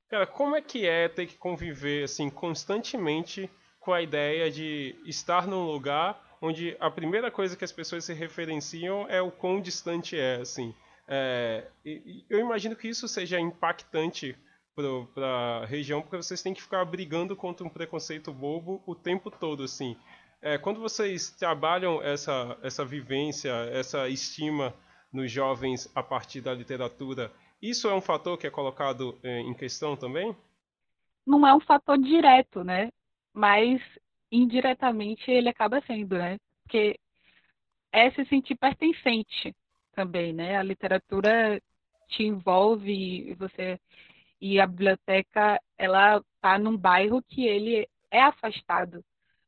Cara, 0.09 0.25
como 0.25 0.55
é 0.55 0.61
que 0.61 0.87
é 0.87 1.07
ter 1.07 1.25
que 1.25 1.37
conviver 1.37 2.03
assim 2.03 2.29
constantemente 2.29 3.49
com 3.81 3.91
a 3.91 4.01
ideia 4.01 4.49
de 4.49 4.95
estar 5.05 5.45
num 5.45 5.65
lugar 5.65 6.21
onde 6.41 6.77
a 6.79 6.89
primeira 6.89 7.29
coisa 7.29 7.57
que 7.57 7.65
as 7.65 7.71
pessoas 7.71 8.05
se 8.05 8.13
referenciam 8.13 9.05
é 9.09 9.21
o 9.21 9.31
quão 9.31 9.59
distante 9.59 10.17
é, 10.17 10.35
assim. 10.35 10.73
É, 11.07 11.67
eu 12.29 12.39
imagino 12.39 12.75
que 12.75 12.87
isso 12.87 13.07
seja 13.07 13.39
impactante 13.39 14.37
para 15.13 15.61
a 15.63 15.65
região, 15.65 16.01
porque 16.01 16.15
vocês 16.15 16.41
têm 16.41 16.53
que 16.53 16.61
ficar 16.61 16.85
brigando 16.85 17.35
contra 17.35 17.65
um 17.65 17.69
preconceito 17.69 18.31
bobo 18.31 18.81
o 18.85 18.95
tempo 18.95 19.29
todo, 19.29 19.63
assim. 19.63 19.97
É, 20.41 20.57
quando 20.57 20.79
vocês 20.79 21.29
trabalham 21.31 22.01
essa, 22.01 22.57
essa 22.63 22.85
vivência, 22.85 23.51
essa 23.71 24.07
estima 24.07 24.73
nos 25.11 25.31
jovens 25.31 25.91
a 25.93 26.01
partir 26.01 26.41
da 26.41 26.53
literatura, 26.53 27.31
isso 27.61 27.87
é 27.87 27.93
um 27.93 28.01
fator 28.01 28.37
que 28.37 28.47
é 28.47 28.49
colocado 28.49 29.19
é, 29.21 29.41
em 29.41 29.53
questão 29.53 29.95
também? 29.95 30.35
Não 31.27 31.45
é 31.45 31.53
um 31.53 31.59
fator 31.59 31.97
direto, 31.97 32.63
né? 32.63 32.91
Mas 33.33 33.81
indiretamente 34.31 35.29
ele 35.29 35.49
acaba 35.49 35.81
sendo, 35.81 36.17
né? 36.17 36.37
Porque 36.63 36.97
é 37.91 38.11
se 38.11 38.25
sentir 38.25 38.55
pertencente 38.55 39.55
também, 39.93 40.33
né? 40.33 40.57
A 40.57 40.63
literatura 40.63 41.61
te 42.07 42.23
envolve, 42.23 43.33
você 43.35 43.79
e 44.39 44.59
a 44.59 44.67
biblioteca 44.67 45.61
ela 45.77 46.17
está 46.35 46.57
num 46.57 46.75
bairro 46.77 47.21
que 47.21 47.45
ele 47.45 47.87
é 48.09 48.21
afastado 48.23 49.03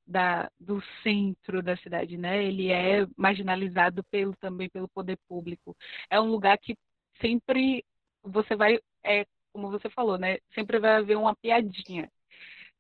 da, 0.06 0.52
do 0.60 0.82
centro 1.02 1.64
da 1.64 1.76
cidade, 1.78 2.18
né? 2.18 2.44
Ele 2.44 2.72
é 2.72 3.08
marginalizado 3.18 4.04
pelo 4.06 4.36
também 4.38 4.70
pelo 4.70 4.88
poder 4.90 5.18
público. 5.28 5.76
É 6.10 6.20
um 6.20 6.30
lugar 6.30 6.58
que 6.58 6.78
sempre 7.22 7.84
você 8.24 8.56
vai, 8.56 8.80
é 9.04 9.26
como 9.52 9.70
você 9.70 9.90
falou, 9.90 10.18
né? 10.18 10.38
Sempre 10.54 10.80
vai 10.80 10.98
haver 10.98 11.18
uma 11.18 11.36
piadinha 11.36 12.10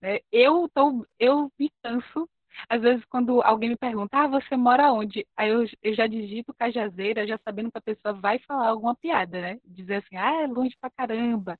Né? 0.03 0.19
Eu, 0.31 0.69
tô, 0.73 1.07
eu 1.17 1.49
me 1.57 1.71
canso 1.81 2.29
às 2.69 2.81
vezes, 2.81 3.03
quando 3.05 3.41
alguém 3.41 3.69
me 3.69 3.75
pergunta, 3.77 4.17
ah, 4.17 4.27
você 4.27 4.55
mora 4.55 4.91
onde? 4.91 5.25
Aí 5.35 5.49
eu, 5.49 5.65
eu 5.81 5.93
já 5.95 6.05
digito 6.07 6.53
Cajazeira, 6.53 7.25
já 7.27 7.37
sabendo 7.39 7.71
que 7.71 7.77
a 7.79 7.81
pessoa 7.81 8.13
vai 8.13 8.37
falar 8.39 8.67
alguma 8.69 8.95
piada, 8.95 9.41
né? 9.41 9.59
Dizer 9.65 9.95
assim, 9.95 10.15
ah, 10.15 10.43
é 10.43 10.47
longe 10.47 10.75
pra 10.79 10.89
caramba. 10.91 11.57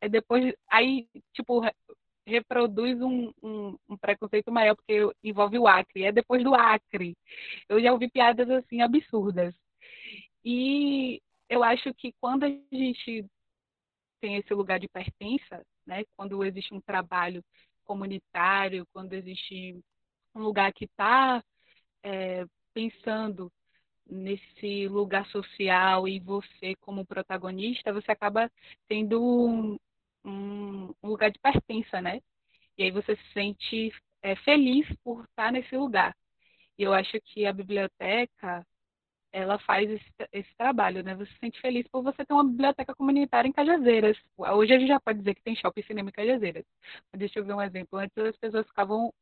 É 0.00 0.08
depois, 0.08 0.54
aí, 0.70 1.08
tipo, 1.32 1.62
reproduz 2.26 3.00
um, 3.00 3.32
um, 3.42 3.76
um, 3.88 3.96
preconceito 3.96 4.52
maior, 4.52 4.76
porque 4.76 5.10
envolve 5.22 5.58
o 5.58 5.66
Acre. 5.68 6.04
É 6.04 6.12
depois 6.12 6.44
do 6.44 6.54
Acre. 6.54 7.16
Eu 7.68 7.80
já 7.82 7.92
ouvi 7.92 8.08
piadas, 8.10 8.48
assim, 8.50 8.82
absurdas. 8.82 9.54
E 10.44 11.20
eu 11.48 11.62
acho 11.64 11.92
que 11.94 12.12
quando 12.20 12.44
a 12.44 12.48
gente 12.72 13.26
tem 14.20 14.36
esse 14.36 14.52
lugar 14.54 14.78
de 14.80 14.88
pertença, 14.88 15.64
né? 15.86 16.04
Quando 16.16 16.44
existe 16.44 16.74
um 16.74 16.80
trabalho 16.80 17.44
comunitário, 17.86 18.86
quando 18.92 19.14
existe 19.14 19.80
um 20.34 20.42
lugar 20.42 20.72
que 20.72 20.84
está 20.84 21.42
é, 22.02 22.44
pensando 22.74 23.50
nesse 24.08 24.86
lugar 24.88 25.26
social 25.28 26.06
e 26.06 26.20
você 26.20 26.74
como 26.80 27.06
protagonista, 27.06 27.92
você 27.92 28.12
acaba 28.12 28.50
tendo 28.86 29.20
um, 29.22 29.78
um, 30.24 30.94
lugar 31.02 31.30
de 31.30 31.38
pertença, 31.38 32.00
né? 32.00 32.20
E 32.78 32.84
aí 32.84 32.90
você 32.90 33.16
se 33.16 33.32
sente 33.32 33.92
é, 34.22 34.36
feliz 34.36 34.86
por 35.02 35.24
estar 35.24 35.50
nesse 35.50 35.76
lugar. 35.76 36.14
E 36.78 36.82
eu 36.82 36.92
acho 36.92 37.20
que 37.22 37.46
a 37.46 37.52
biblioteca 37.52 38.66
ela 39.36 39.58
faz 39.58 39.90
esse, 39.90 40.04
esse, 40.32 40.56
trabalho, 40.56 41.02
né? 41.02 41.14
Você 41.14 41.30
se 41.30 41.38
sente 41.38 41.60
feliz 41.60 41.86
por 41.88 42.02
você 42.02 42.24
ter 42.24 42.32
uma 42.32 42.44
biblioteca 42.44 42.94
comunitária 42.94 43.46
em 43.46 43.52
Cajazeiras. 43.52 44.16
Hoje 44.38 44.72
a 44.72 44.78
gente 44.78 44.88
já 44.88 44.98
pode 44.98 45.18
dizer 45.18 45.34
que 45.34 45.42
tem 45.42 45.54
shopping 45.54 45.82
cinema 45.82 46.08
em 46.08 46.12
Cajazeiras. 46.12 46.64
Deixa 47.14 47.38
eu 47.38 47.44
ver 47.44 47.52
um 47.52 47.60
exemplo. 47.60 47.98
Antes 47.98 48.16
as 48.16 48.36
pessoas 48.36 48.66
ficavam 48.66 49.12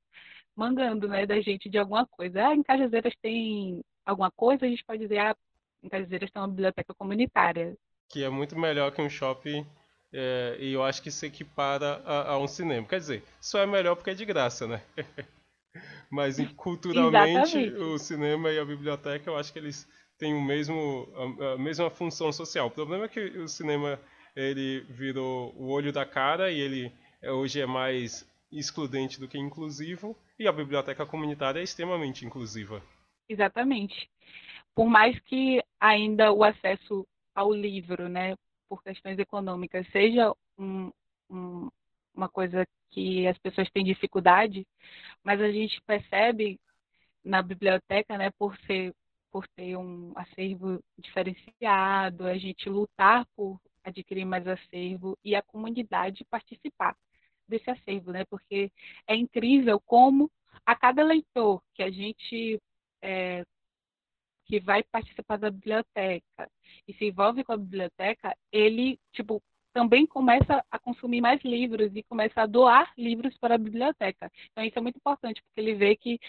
mandando, 0.54 1.08
né, 1.08 1.26
da 1.26 1.40
gente 1.40 1.68
de 1.68 1.78
alguma 1.78 2.06
coisa. 2.06 2.46
Ah, 2.46 2.54
em 2.54 2.62
Cajazeiras 2.62 3.12
tem 3.20 3.82
alguma 4.06 4.30
coisa, 4.30 4.64
a 4.64 4.68
gente 4.68 4.84
pode 4.84 5.00
dizer, 5.00 5.18
ah, 5.18 5.36
em 5.82 5.88
Cajazeiras 5.88 6.30
tem 6.30 6.40
uma 6.40 6.48
biblioteca 6.48 6.94
comunitária. 6.94 7.76
Que 8.08 8.22
é 8.22 8.30
muito 8.30 8.56
melhor 8.56 8.92
que 8.92 9.02
um 9.02 9.10
shopping 9.10 9.66
é, 10.12 10.56
e 10.60 10.72
eu 10.72 10.84
acho 10.84 11.02
que 11.02 11.10
se 11.10 11.26
equipara 11.26 12.00
a, 12.04 12.34
a, 12.34 12.38
um 12.38 12.46
cinema. 12.46 12.86
Quer 12.86 13.00
dizer, 13.00 13.24
só 13.40 13.58
é 13.58 13.66
melhor 13.66 13.96
porque 13.96 14.10
é 14.10 14.14
de 14.14 14.24
graça, 14.24 14.68
né? 14.68 14.80
Mas 16.08 16.36
culturalmente 16.54 17.58
o 17.72 17.98
cinema 17.98 18.52
e 18.52 18.60
a 18.60 18.64
biblioteca 18.64 19.28
eu 19.28 19.36
acho 19.36 19.52
que 19.52 19.58
eles 19.58 19.88
têm 20.18 20.34
o 20.34 20.42
mesmo, 20.42 21.08
a, 21.40 21.54
a 21.54 21.58
mesma 21.58 21.90
função 21.90 22.32
social. 22.32 22.68
O 22.68 22.70
problema 22.70 23.04
é 23.04 23.08
que 23.08 23.20
o 23.20 23.48
cinema 23.48 24.00
ele 24.34 24.80
virou 24.88 25.54
o 25.56 25.68
olho 25.70 25.92
da 25.92 26.04
cara 26.04 26.50
e 26.50 26.58
ele 26.58 26.92
é, 27.22 27.30
hoje 27.30 27.60
é 27.60 27.66
mais 27.66 28.28
excludente 28.50 29.18
do 29.18 29.26
que 29.26 29.38
inclusivo, 29.38 30.16
e 30.38 30.46
a 30.46 30.52
biblioteca 30.52 31.04
comunitária 31.04 31.60
é 31.60 31.62
extremamente 31.62 32.24
inclusiva. 32.24 32.82
Exatamente. 33.28 34.08
Por 34.74 34.86
mais 34.86 35.18
que 35.20 35.62
ainda 35.80 36.32
o 36.32 36.44
acesso 36.44 37.06
ao 37.34 37.52
livro, 37.52 38.08
né, 38.08 38.36
por 38.68 38.82
questões 38.82 39.18
econômicas, 39.18 39.86
seja 39.90 40.32
um, 40.58 40.92
um, 41.30 41.68
uma 42.14 42.28
coisa 42.28 42.66
que 42.90 43.26
as 43.26 43.36
pessoas 43.38 43.68
têm 43.70 43.84
dificuldade, 43.84 44.66
mas 45.22 45.40
a 45.40 45.50
gente 45.50 45.80
percebe 45.82 46.60
na 47.24 47.42
biblioteca, 47.42 48.16
né, 48.18 48.30
por 48.38 48.56
ser 48.66 48.94
por 49.34 49.48
ter 49.48 49.76
um 49.76 50.12
acervo 50.14 50.80
diferenciado, 50.96 52.24
a 52.24 52.38
gente 52.38 52.68
lutar 52.68 53.26
por 53.34 53.60
adquirir 53.82 54.24
mais 54.24 54.46
acervo 54.46 55.18
e 55.24 55.34
a 55.34 55.42
comunidade 55.42 56.24
participar 56.26 56.96
desse 57.48 57.68
acervo, 57.68 58.12
né? 58.12 58.24
Porque 58.26 58.70
é 59.08 59.16
incrível 59.16 59.80
como 59.80 60.30
a 60.64 60.76
cada 60.76 61.02
leitor 61.02 61.60
que 61.74 61.82
a 61.82 61.90
gente 61.90 62.62
é, 63.02 63.44
que 64.44 64.60
vai 64.60 64.84
participar 64.84 65.36
da 65.36 65.50
biblioteca 65.50 66.48
e 66.86 66.94
se 66.94 67.06
envolve 67.06 67.42
com 67.42 67.54
a 67.54 67.56
biblioteca, 67.56 68.36
ele 68.52 69.00
tipo 69.10 69.42
também 69.74 70.06
começa 70.06 70.64
a 70.70 70.78
consumir 70.78 71.20
mais 71.20 71.42
livros 71.42 71.90
e 71.96 72.02
começa 72.04 72.42
a 72.42 72.46
doar 72.46 72.92
livros 72.96 73.36
para 73.38 73.56
a 73.56 73.58
biblioteca. 73.58 74.30
Então 74.52 74.64
isso 74.64 74.78
é 74.78 74.82
muito 74.82 74.96
importante 74.96 75.42
porque 75.42 75.60
ele 75.60 75.74
vê 75.74 75.96
que 75.96 76.20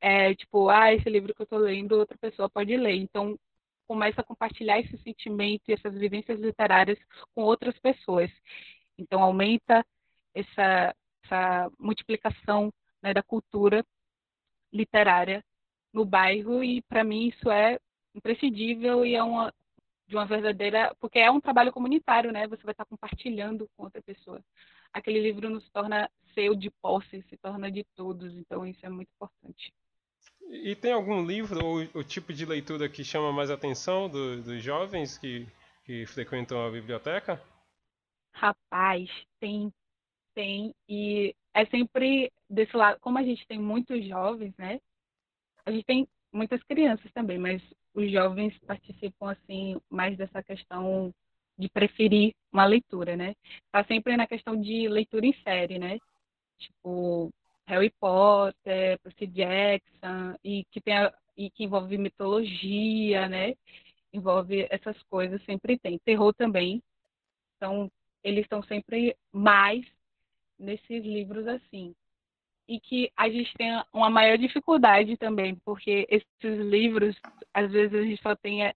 é, 0.00 0.34
tipo, 0.34 0.70
ah, 0.70 0.92
esse 0.92 1.08
livro 1.10 1.34
que 1.34 1.42
eu 1.42 1.44
estou 1.44 1.58
lendo 1.58 1.92
outra 1.98 2.16
pessoa 2.18 2.48
pode 2.48 2.74
ler. 2.76 2.96
Então 2.96 3.38
começa 3.86 4.22
a 4.22 4.24
compartilhar 4.24 4.80
esse 4.80 4.96
sentimento 4.98 5.62
e 5.68 5.74
essas 5.74 5.94
vivências 5.94 6.40
literárias 6.40 6.98
com 7.34 7.42
outras 7.42 7.78
pessoas. 7.78 8.30
Então 8.98 9.22
aumenta 9.22 9.84
essa, 10.34 10.94
essa 11.24 11.70
multiplicação 11.78 12.72
né, 13.02 13.12
da 13.12 13.22
cultura 13.22 13.84
literária 14.72 15.44
no 15.92 16.06
bairro 16.06 16.64
e 16.64 16.82
para 16.82 17.04
mim 17.04 17.28
isso 17.28 17.50
é 17.50 17.78
imprescindível 18.14 19.04
e 19.04 19.14
é 19.14 19.22
uma 19.22 19.52
de 20.06 20.16
uma 20.16 20.26
verdadeira 20.26 20.94
porque 21.00 21.18
é 21.18 21.30
um 21.30 21.40
trabalho 21.40 21.72
comunitário 21.72 22.32
né? 22.32 22.46
Você 22.48 22.62
vai 22.62 22.72
estar 22.72 22.84
compartilhando 22.84 23.68
com 23.76 23.84
outra 23.84 24.02
pessoa. 24.02 24.42
Aquele 24.92 25.20
livro 25.20 25.50
nos 25.50 25.68
torna 25.70 26.10
seu 26.34 26.54
de 26.54 26.70
posse 26.70 27.22
se 27.22 27.36
torna 27.38 27.70
de 27.70 27.84
todos 27.96 28.36
então 28.36 28.66
isso 28.66 28.84
é 28.84 28.88
muito 28.88 29.10
importante. 29.14 29.72
E 30.50 30.74
tem 30.76 30.92
algum 30.92 31.24
livro 31.24 31.64
ou 31.64 31.78
o 31.94 32.04
tipo 32.04 32.32
de 32.32 32.44
leitura 32.44 32.88
que 32.88 33.02
chama 33.02 33.32
mais 33.32 33.50
atenção 33.50 34.08
do, 34.08 34.42
dos 34.42 34.62
jovens 34.62 35.18
que 35.18 35.46
que 35.84 36.06
frequentam 36.06 36.66
a 36.66 36.70
biblioteca? 36.70 37.42
Rapaz 38.32 39.10
tem 39.38 39.72
tem, 40.34 40.74
e 40.88 41.34
é 41.54 41.64
sempre 41.66 42.32
desse 42.50 42.76
lado, 42.76 42.98
como 43.00 43.18
a 43.18 43.22
gente 43.22 43.46
tem 43.46 43.58
muitos 43.58 44.04
jovens, 44.04 44.52
né? 44.58 44.80
A 45.64 45.70
gente 45.70 45.84
tem 45.84 46.08
muitas 46.32 46.62
crianças 46.64 47.10
também, 47.12 47.38
mas 47.38 47.62
os 47.94 48.10
jovens 48.10 48.56
participam, 48.66 49.30
assim, 49.30 49.80
mais 49.88 50.16
dessa 50.16 50.42
questão 50.42 51.14
de 51.56 51.68
preferir 51.68 52.34
uma 52.52 52.66
leitura, 52.66 53.16
né? 53.16 53.34
Tá 53.70 53.84
sempre 53.84 54.16
na 54.16 54.26
questão 54.26 54.60
de 54.60 54.88
leitura 54.88 55.24
em 55.24 55.34
série, 55.42 55.78
né? 55.78 55.98
Tipo, 56.58 57.32
Harry 57.66 57.90
Potter, 58.00 58.98
Percy 59.00 59.26
Jackson, 59.28 60.36
e 60.42 60.64
que, 60.70 60.80
tem 60.80 60.96
a, 60.96 61.14
e 61.36 61.50
que 61.50 61.64
envolve 61.64 61.96
mitologia, 61.96 63.28
né? 63.28 63.54
Envolve 64.12 64.66
essas 64.70 65.00
coisas, 65.04 65.42
sempre 65.44 65.78
tem. 65.78 65.98
Terror 65.98 66.34
também. 66.34 66.82
Então, 67.56 67.90
eles 68.22 68.42
estão 68.42 68.62
sempre 68.64 69.16
mais 69.32 69.84
nesses 70.58 71.04
livros 71.04 71.46
assim. 71.46 71.94
E 72.68 72.80
que 72.80 73.10
a 73.16 73.28
gente 73.28 73.52
tem 73.54 73.70
uma 73.92 74.08
maior 74.10 74.38
dificuldade 74.38 75.16
também, 75.16 75.54
porque 75.64 76.06
esses 76.08 76.60
livros, 76.60 77.16
às 77.52 77.70
vezes 77.70 77.94
a 77.94 78.02
gente 78.02 78.22
só 78.22 78.34
tem 78.36 78.64
é, 78.64 78.74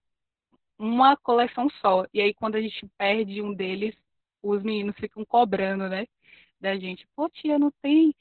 uma 0.77 1.17
coleção 1.17 1.69
só. 1.81 2.05
E 2.13 2.21
aí 2.21 2.33
quando 2.33 2.55
a 2.55 2.61
gente 2.61 2.87
perde 2.97 3.41
um 3.41 3.53
deles, 3.53 3.95
os 4.43 4.63
meninos 4.63 4.95
ficam 4.97 5.25
cobrando, 5.25 5.89
né? 5.89 6.05
Da 6.61 6.77
gente, 6.77 7.07
pô, 7.15 7.29
tia, 7.29 7.57
não 7.59 7.71
tem, 7.81 8.13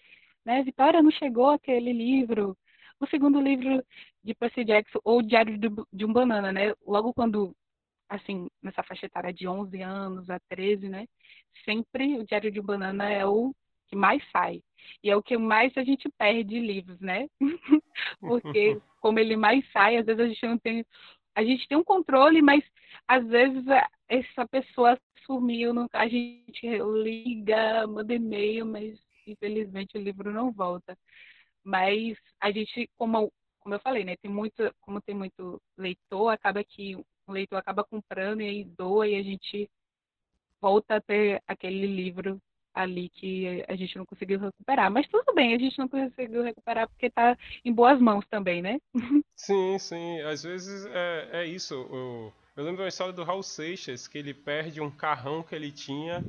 né? 0.45 0.63
Vitória 0.63 1.03
não 1.03 1.11
chegou 1.11 1.51
aquele 1.51 1.93
livro. 1.93 2.57
O 3.01 3.07
segundo 3.07 3.41
livro 3.41 3.85
de 4.25 4.35
Percy 4.35 4.65
Jackson, 4.65 5.01
ou 5.05 5.23
Diário 5.23 5.59
de 5.93 6.05
um 6.05 6.13
Banana, 6.13 6.53
né? 6.53 6.75
Logo 6.87 7.13
quando, 7.15 7.55
assim, 8.09 8.49
nessa 8.63 8.83
faixa 8.83 9.07
etária 9.07 9.33
de 9.33 9.47
11 9.49 9.83
anos 9.83 10.31
a 10.31 10.41
13, 10.49 10.89
né? 10.89 11.07
sempre 11.65 12.19
o 12.19 12.25
Diário 12.27 12.51
de 12.51 12.61
Banana 12.61 13.11
é 13.11 13.27
o 13.27 13.55
que 13.89 13.97
mais 13.97 14.23
sai. 14.31 14.63
E 15.03 15.11
é 15.11 15.17
o 15.17 15.23
que 15.23 15.37
mais 15.37 15.77
a 15.77 15.83
gente 15.83 16.09
perde 16.17 16.59
livros, 16.61 16.99
né? 17.01 17.29
Porque 18.21 18.81
como 19.01 19.19
ele 19.19 19.37
mais 19.37 19.65
sai, 19.73 19.97
às 19.97 20.07
vezes 20.07 20.21
a 20.21 20.29
gente 20.29 20.47
não 20.47 20.59
tem. 20.59 20.85
A 21.35 21.45
gente 21.45 21.69
tem 21.69 21.79
um 21.79 21.85
controle, 21.85 22.43
mas 22.43 22.65
às 23.07 23.27
vezes 23.27 23.65
essa 24.09 24.47
pessoa 24.49 24.99
sumiu, 25.25 25.73
a 25.93 26.09
gente 26.09 26.67
liga, 27.03 27.87
manda 27.87 28.15
e-mail, 28.15 28.67
mas 28.67 28.99
infelizmente 29.27 29.97
o 29.97 30.01
livro 30.01 30.33
não 30.33 30.51
volta. 30.51 30.97
Mas 31.63 32.17
a 32.41 32.51
gente, 32.51 32.89
como, 32.97 33.31
como 33.61 33.75
eu 33.75 33.81
falei, 33.81 34.05
né, 34.05 34.17
tem 34.17 34.31
muito, 34.31 34.75
como 34.81 35.01
tem 35.01 35.15
muito 35.15 35.61
leitor, 35.77 36.31
acaba 36.31 36.65
que 36.65 36.97
o 36.97 37.33
leitor 37.33 37.59
acaba 37.59 37.85
comprando 37.85 38.41
e 38.41 38.49
aí 38.49 38.65
doa 38.65 39.07
e 39.07 39.15
a 39.15 39.23
gente 39.23 39.71
volta 40.61 40.97
a 40.97 41.01
ter 41.01 41.43
aquele 41.47 41.87
livro 41.87 42.41
ali 42.75 43.09
que 43.09 43.65
a 43.69 43.75
gente 43.77 43.97
não 43.97 44.07
conseguiu 44.07 44.39
recuperar. 44.39 44.91
Mas 44.91 45.09
tudo 45.09 45.35
bem, 45.35 45.55
a 45.55 45.59
gente 45.59 45.79
não 45.79 45.89
conseguiu 45.89 46.43
recuperar 46.43 46.89
porque 46.89 47.07
está 47.07 47.37
em 47.65 47.73
boas 47.73 48.01
mãos 48.01 48.25
também, 48.29 48.63
né? 48.63 48.79
Sim, 49.35 49.79
sim. 49.79 50.21
Às 50.23 50.43
vezes 50.43 50.87
é, 50.87 51.29
é 51.33 51.47
isso. 51.47 51.75
Eu, 51.75 52.33
eu 52.57 52.65
lembro 52.65 52.83
uma 52.83 52.89
história 52.89 53.13
do 53.13 53.25
Raul 53.25 53.43
Seixas, 53.43 54.09
que 54.09 54.19
ele 54.19 54.35
perde 54.35 54.81
um 54.81 54.91
carrão 54.91 55.43
que 55.43 55.55
ele 55.55 55.71
tinha. 55.73 56.25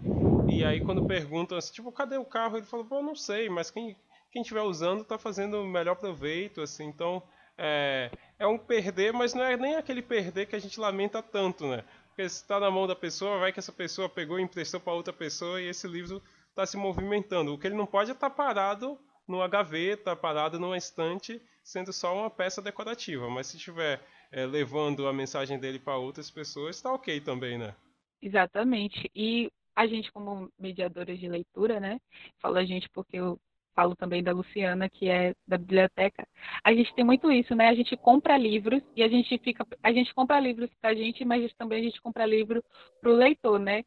E 0.46 0.64
aí 0.64 0.80
quando 0.82 1.02
perguntam 1.02 1.58
assim, 1.58 1.74
tipo, 1.74 1.92
cadê 1.92 2.18
o 2.18 2.26
carro? 2.26 2.58
Ele 2.58 2.66
falou, 2.66 2.86
pô, 2.86 3.02
não 3.02 3.16
sei, 3.16 3.50
mas 3.50 3.72
quem 3.72 3.96
quem 4.32 4.42
estiver 4.42 4.62
usando 4.62 5.02
está 5.02 5.18
fazendo 5.18 5.62
o 5.62 5.68
melhor 5.68 5.96
proveito, 5.96 6.62
assim. 6.62 6.86
Então, 6.86 7.22
é, 7.58 8.12
é 8.38 8.48
um 8.48 8.58
perder, 8.58 9.12
mas 9.12 9.34
não 9.34 9.44
é 9.44 9.58
nem 9.58 9.76
aquele 9.76 10.02
perder 10.02 10.46
que 10.46 10.56
a 10.56 10.60
gente 10.60 10.80
lamenta 10.80 11.22
tanto, 11.22 11.68
né? 11.68 11.84
Porque 12.20 12.28
se 12.28 12.42
está 12.42 12.60
na 12.60 12.70
mão 12.70 12.86
da 12.86 12.98
pessoa, 12.98 13.40
vai 13.40 13.54
que 13.54 13.60
essa 13.60 13.72
pessoa 13.72 14.10
pegou 14.10 14.38
e 14.38 14.44
emprestou 14.44 14.78
para 14.78 14.92
outra 14.92 15.14
pessoa 15.14 15.62
e 15.62 15.70
esse 15.70 15.88
livro 15.88 16.22
está 16.50 16.66
se 16.66 16.76
movimentando. 16.76 17.54
O 17.54 17.58
que 17.58 17.66
ele 17.66 17.78
não 17.78 17.86
pode 17.86 18.12
é 18.12 18.14
estar 18.14 18.30
tá 18.30 18.36
parado 18.36 19.00
numa 19.26 19.48
gaveta, 19.48 20.18
parado 20.18 20.60
numa 20.60 20.76
estante, 20.76 21.42
sendo 21.64 21.94
só 21.94 22.14
uma 22.14 22.30
peça 22.30 22.62
decorativa. 22.62 23.30
Mas 23.30 23.48
se 23.48 23.56
estiver 23.56 24.06
é, 24.34 24.46
levando 24.46 25.08
a 25.08 25.14
mensagem 25.14 25.58
dele 25.58 25.80
para 25.80 25.96
outras 25.96 26.30
pessoas, 26.30 26.76
está 26.76 26.92
ok 26.92 27.22
também, 27.22 27.58
né? 27.58 27.74
Exatamente. 28.22 29.10
E 29.16 29.50
a 29.74 29.88
gente, 29.88 30.12
como 30.12 30.52
mediadores 30.60 31.22
de 31.22 31.30
leitura, 31.30 31.80
né? 31.80 32.02
Falo 32.38 32.58
a 32.58 32.66
gente 32.66 32.90
porque 32.90 33.16
eu 33.16 33.40
falo 33.80 33.96
também 33.96 34.22
da 34.22 34.34
Luciana, 34.34 34.90
que 34.90 35.10
é 35.10 35.34
da 35.48 35.58
biblioteca. 35.58 36.28
A 36.64 36.74
gente 36.74 36.94
tem 36.96 37.06
muito 37.06 37.32
isso, 37.32 37.56
né? 37.56 37.70
A 37.70 37.74
gente 37.74 37.96
compra 37.96 38.38
livros 38.38 38.84
e 38.96 39.02
a 39.02 39.08
gente 39.08 39.38
fica, 39.38 39.66
a 39.82 39.92
gente 39.94 40.14
compra 40.14 40.40
livros 40.40 40.70
para 40.82 40.90
a 40.90 40.94
gente, 40.94 41.24
mas 41.24 41.54
também 41.54 41.80
a 41.80 41.84
gente 41.84 42.02
compra 42.02 42.26
livro 42.26 42.62
para 43.00 43.10
o 43.10 43.14
leitor, 43.16 43.58
né? 43.58 43.84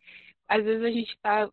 Às 0.48 0.64
vezes 0.64 0.82
a 0.82 0.90
gente 0.90 1.10
está 1.12 1.50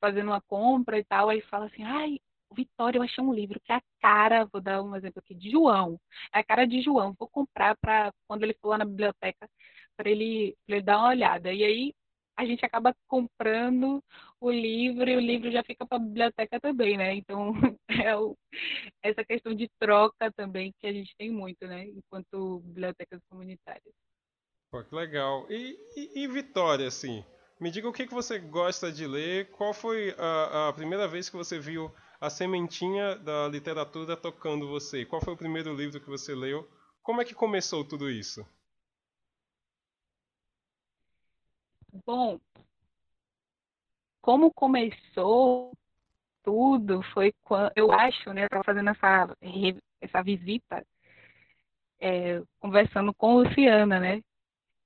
fazendo 0.00 0.28
uma 0.28 0.40
compra 0.40 0.98
e 0.98 1.04
tal, 1.04 1.28
aí 1.28 1.42
fala 1.42 1.66
assim, 1.66 1.82
ai, 1.84 2.18
Vitória, 2.54 2.98
eu 2.98 3.02
achei 3.02 3.22
um 3.22 3.34
livro 3.34 3.60
que 3.60 3.70
é 3.72 3.76
a 3.76 3.82
cara, 4.00 4.46
vou 4.46 4.60
dar 4.60 4.82
um 4.82 4.96
exemplo 4.96 5.20
aqui, 5.22 5.34
de 5.34 5.50
João. 5.50 6.00
É 6.32 6.38
a 6.38 6.44
cara 6.44 6.66
de 6.66 6.80
João. 6.80 7.14
Vou 7.18 7.28
comprar 7.28 7.76
para 7.76 8.10
quando 8.26 8.42
ele 8.44 8.54
for 8.54 8.68
lá 8.68 8.78
na 8.78 8.84
biblioteca 8.86 9.48
para 9.96 10.10
ele, 10.10 10.56
ele 10.66 10.80
dar 10.80 10.98
uma 10.98 11.08
olhada. 11.10 11.52
E 11.52 11.62
aí 11.64 11.94
a 12.36 12.46
gente 12.46 12.64
acaba 12.64 12.94
comprando 13.06 14.02
o 14.40 14.50
livro 14.50 15.08
e 15.08 15.16
o 15.16 15.20
livro 15.20 15.50
já 15.50 15.62
fica 15.62 15.86
para 15.86 15.96
a 15.96 16.00
biblioteca 16.00 16.60
também, 16.60 16.96
né? 16.96 17.14
Então 17.14 17.52
é 17.88 18.16
o, 18.16 18.36
essa 19.02 19.24
questão 19.24 19.54
de 19.54 19.68
troca 19.78 20.30
também 20.32 20.72
que 20.78 20.86
a 20.86 20.92
gente 20.92 21.14
tem 21.16 21.30
muito, 21.30 21.66
né? 21.66 21.86
Enquanto 21.86 22.60
bibliotecas 22.60 23.20
comunitárias. 23.28 23.94
Pô, 24.70 24.84
que 24.84 24.94
legal. 24.94 25.46
E, 25.50 25.76
e, 25.96 26.22
e 26.22 26.28
Vitória, 26.28 26.86
assim, 26.86 27.24
me 27.58 27.70
diga 27.70 27.88
o 27.88 27.92
que, 27.92 28.06
que 28.06 28.14
você 28.14 28.38
gosta 28.38 28.92
de 28.92 29.06
ler. 29.06 29.50
Qual 29.50 29.72
foi 29.72 30.14
a, 30.18 30.68
a 30.68 30.72
primeira 30.72 31.08
vez 31.08 31.28
que 31.28 31.36
você 31.36 31.58
viu 31.58 31.92
a 32.20 32.30
sementinha 32.30 33.16
da 33.16 33.48
literatura 33.48 34.16
tocando 34.16 34.68
você? 34.68 35.04
Qual 35.04 35.22
foi 35.22 35.34
o 35.34 35.38
primeiro 35.38 35.74
livro 35.74 36.00
que 36.00 36.08
você 36.08 36.34
leu? 36.34 36.68
Como 37.02 37.20
é 37.20 37.24
que 37.24 37.34
começou 37.34 37.84
tudo 37.84 38.10
isso? 38.10 38.46
Bom, 42.04 42.38
como 44.20 44.52
começou 44.52 45.72
tudo 46.42 47.02
foi 47.14 47.32
quando 47.42 47.72
eu 47.76 47.92
acho, 47.92 48.32
né, 48.32 48.42
eu 48.42 48.46
estava 48.46 48.64
fazendo 48.64 48.90
essa 48.90 49.36
essa 50.00 50.22
visita, 50.22 50.84
é, 52.00 52.42
conversando 52.60 53.12
com 53.14 53.36
Luciana, 53.36 53.98
né, 54.00 54.22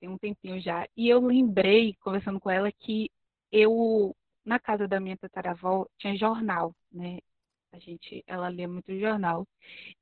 tem 0.01 0.09
um 0.09 0.19
tempinho 0.19 0.61
já, 0.61 0.89
e 0.97 1.09
eu 1.09 1.21
lembrei 1.21 1.95
conversando 2.01 2.41
com 2.41 2.51
ela 2.51 2.73
que 2.73 3.11
eu 3.53 4.17
na 4.45 4.59
casa 4.59 4.89
da 4.89 4.99
minha 4.99 5.17
tataravó 5.17 5.87
tinha 5.99 6.17
jornal, 6.17 6.75
né? 6.91 7.19
A 7.73 7.79
gente, 7.79 8.23
ela 8.27 8.51
lia 8.51 8.69
muito 8.69 8.99
jornal. 8.99 9.47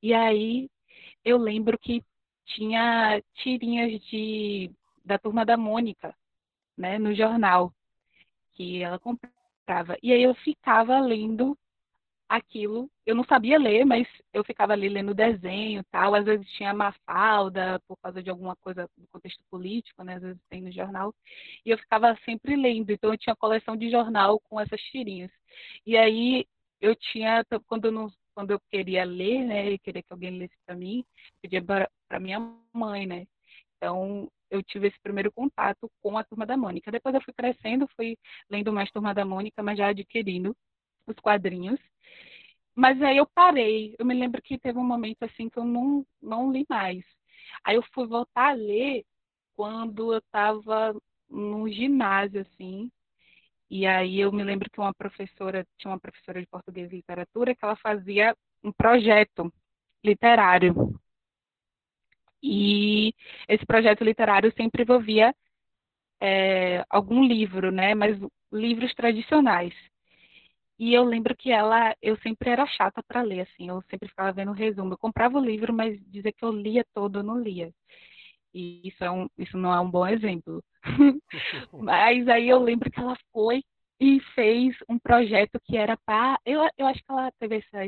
E 0.01 0.13
aí 0.13 0.69
eu 1.23 1.37
lembro 1.37 1.77
que 1.77 2.03
tinha 2.45 3.21
tirinhas 3.35 4.01
de 4.05 4.71
da 5.05 5.17
turma 5.17 5.45
da 5.45 5.57
Mônica, 5.57 6.15
né, 6.77 6.97
no 6.99 7.13
jornal 7.13 7.73
que 8.61 8.83
ela 8.83 8.99
comprava. 8.99 9.97
E 10.03 10.13
aí 10.13 10.23
eu 10.23 10.35
ficava 10.35 10.99
lendo 10.99 11.57
aquilo. 12.29 12.89
Eu 13.05 13.15
não 13.15 13.23
sabia 13.25 13.57
ler, 13.57 13.85
mas 13.85 14.07
eu 14.33 14.43
ficava 14.43 14.73
ali 14.73 14.87
lendo 14.87 15.13
desenho, 15.13 15.83
tal. 15.91 16.15
Às 16.15 16.25
vezes 16.25 16.47
tinha 16.51 16.73
Mafalda 16.73 17.81
por 17.87 17.97
causa 17.97 18.21
de 18.21 18.29
alguma 18.29 18.55
coisa 18.57 18.87
do 18.97 19.07
contexto 19.07 19.43
político, 19.49 20.03
né? 20.03 20.15
Às 20.15 20.21
vezes 20.21 20.41
tem 20.49 20.61
no 20.61 20.71
jornal. 20.71 21.13
E 21.65 21.71
eu 21.71 21.77
ficava 21.77 22.15
sempre 22.23 22.55
lendo. 22.55 22.91
Então 22.91 23.11
eu 23.11 23.17
tinha 23.17 23.35
coleção 23.35 23.75
de 23.75 23.89
jornal 23.89 24.39
com 24.41 24.59
essas 24.59 24.81
tirinhas. 24.81 25.31
E 25.85 25.97
aí 25.97 26.45
eu 26.79 26.95
tinha 26.95 27.43
quando 27.67 27.85
eu 27.85 27.91
não 27.91 28.11
quando 28.33 28.51
eu 28.51 28.59
queria 28.71 29.03
ler, 29.03 29.43
né, 29.45 29.71
e 29.71 29.77
queria 29.79 30.01
que 30.01 30.13
alguém 30.13 30.37
lesse 30.37 30.55
para 30.65 30.73
mim, 30.73 31.03
pedia 31.41 31.61
para 31.61 32.19
minha 32.19 32.39
mãe, 32.73 33.05
né? 33.05 33.27
Então, 33.75 34.31
eu 34.51 34.61
tive 34.61 34.87
esse 34.87 34.99
primeiro 34.99 35.31
contato 35.31 35.89
com 36.01 36.17
a 36.17 36.23
Turma 36.23 36.45
da 36.45 36.57
Mônica. 36.57 36.91
Depois 36.91 37.15
eu 37.15 37.21
fui 37.21 37.33
crescendo, 37.33 37.87
fui 37.95 38.17
lendo 38.49 38.71
mais 38.73 38.91
Turma 38.91 39.13
da 39.13 39.25
Mônica, 39.25 39.63
mas 39.63 39.77
já 39.77 39.87
adquirindo 39.87 40.55
os 41.07 41.15
quadrinhos. 41.15 41.79
Mas 42.75 43.01
aí 43.01 43.17
eu 43.17 43.25
parei. 43.25 43.95
Eu 43.97 44.05
me 44.05 44.13
lembro 44.13 44.41
que 44.41 44.59
teve 44.59 44.77
um 44.77 44.83
momento 44.83 45.23
assim 45.23 45.49
que 45.49 45.57
eu 45.57 45.65
não, 45.65 46.05
não 46.21 46.51
li 46.51 46.65
mais. 46.69 47.03
Aí 47.63 47.75
eu 47.75 47.83
fui 47.93 48.05
voltar 48.07 48.49
a 48.49 48.53
ler 48.53 49.05
quando 49.55 50.13
eu 50.13 50.19
estava 50.19 50.95
no 51.29 51.69
ginásio, 51.69 52.41
assim. 52.41 52.91
E 53.69 53.87
aí 53.87 54.19
eu 54.19 54.31
me 54.31 54.43
lembro 54.43 54.69
que 54.69 54.79
uma 54.79 54.93
professora, 54.93 55.65
tinha 55.77 55.91
uma 55.91 55.99
professora 55.99 56.41
de 56.41 56.47
português 56.47 56.91
e 56.91 56.97
literatura, 56.97 57.55
que 57.55 57.63
ela 57.63 57.75
fazia 57.77 58.35
um 58.63 58.71
projeto 58.71 59.51
literário 60.03 60.99
e 62.41 63.13
esse 63.47 63.65
projeto 63.65 64.03
literário 64.03 64.53
sempre 64.57 64.83
envolvia 64.83 65.33
é, 66.21 66.85
algum 66.89 67.23
livro, 67.23 67.71
né? 67.71 67.95
Mas 67.95 68.17
livros 68.51 68.93
tradicionais. 68.95 69.73
E 70.79 70.93
eu 70.93 71.03
lembro 71.03 71.35
que 71.35 71.51
ela, 71.51 71.95
eu 72.01 72.17
sempre 72.21 72.49
era 72.49 72.65
chata 72.65 73.03
para 73.03 73.21
ler, 73.21 73.41
assim, 73.41 73.69
eu 73.69 73.83
sempre 73.89 74.09
ficava 74.09 74.31
vendo 74.31 74.49
o 74.51 74.55
resumo. 74.55 74.93
Eu 74.93 74.97
comprava 74.97 75.37
o 75.37 75.45
livro, 75.45 75.71
mas 75.73 75.99
dizer 76.07 76.33
que 76.33 76.43
eu 76.43 76.51
lia 76.51 76.83
todo, 76.93 77.19
eu 77.19 77.23
não 77.23 77.39
lia. 77.39 77.71
E 78.53 78.87
isso, 78.87 79.03
é 79.03 79.11
um, 79.11 79.27
isso 79.37 79.57
não 79.57 79.73
é 79.73 79.79
um 79.79 79.89
bom 79.89 80.07
exemplo. 80.07 80.63
mas 81.73 82.27
aí 82.27 82.49
eu 82.49 82.59
lembro 82.59 82.91
que 82.91 82.99
ela 82.99 83.15
foi 83.31 83.63
e 83.99 84.19
fez 84.35 84.75
um 84.89 84.97
projeto 84.99 85.59
que 85.63 85.77
era 85.77 85.97
para. 86.05 86.39
Eu, 86.45 86.61
eu 86.77 86.87
acho 86.87 87.03
que 87.03 87.11
ela 87.11 87.31
teve 87.39 87.57
essa 87.57 87.85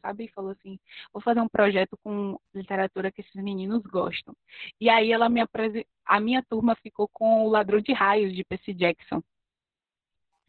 sabe? 0.00 0.24
E 0.24 0.32
falou 0.32 0.50
assim: 0.50 0.78
vou 1.12 1.22
fazer 1.22 1.40
um 1.40 1.48
projeto 1.48 1.96
com 2.02 2.38
literatura 2.54 3.10
que 3.12 3.20
esses 3.20 3.34
meninos 3.34 3.82
gostam. 3.82 4.34
E 4.80 4.88
aí 4.88 5.12
ela 5.12 5.28
me 5.28 5.40
apres... 5.40 5.84
a 6.04 6.20
minha 6.20 6.42
turma 6.42 6.74
ficou 6.76 7.08
com 7.08 7.44
O 7.46 7.50
Ladrão 7.50 7.80
de 7.80 7.92
Raios, 7.92 8.34
de 8.34 8.44
Percy 8.44 8.74
Jackson. 8.74 9.22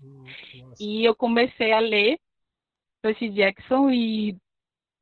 Hum, 0.01 0.23
e 0.79 1.05
eu 1.05 1.15
comecei 1.15 1.71
a 1.71 1.79
ler 1.79 2.19
Percy 3.01 3.29
Jackson 3.29 3.89
e 3.89 4.35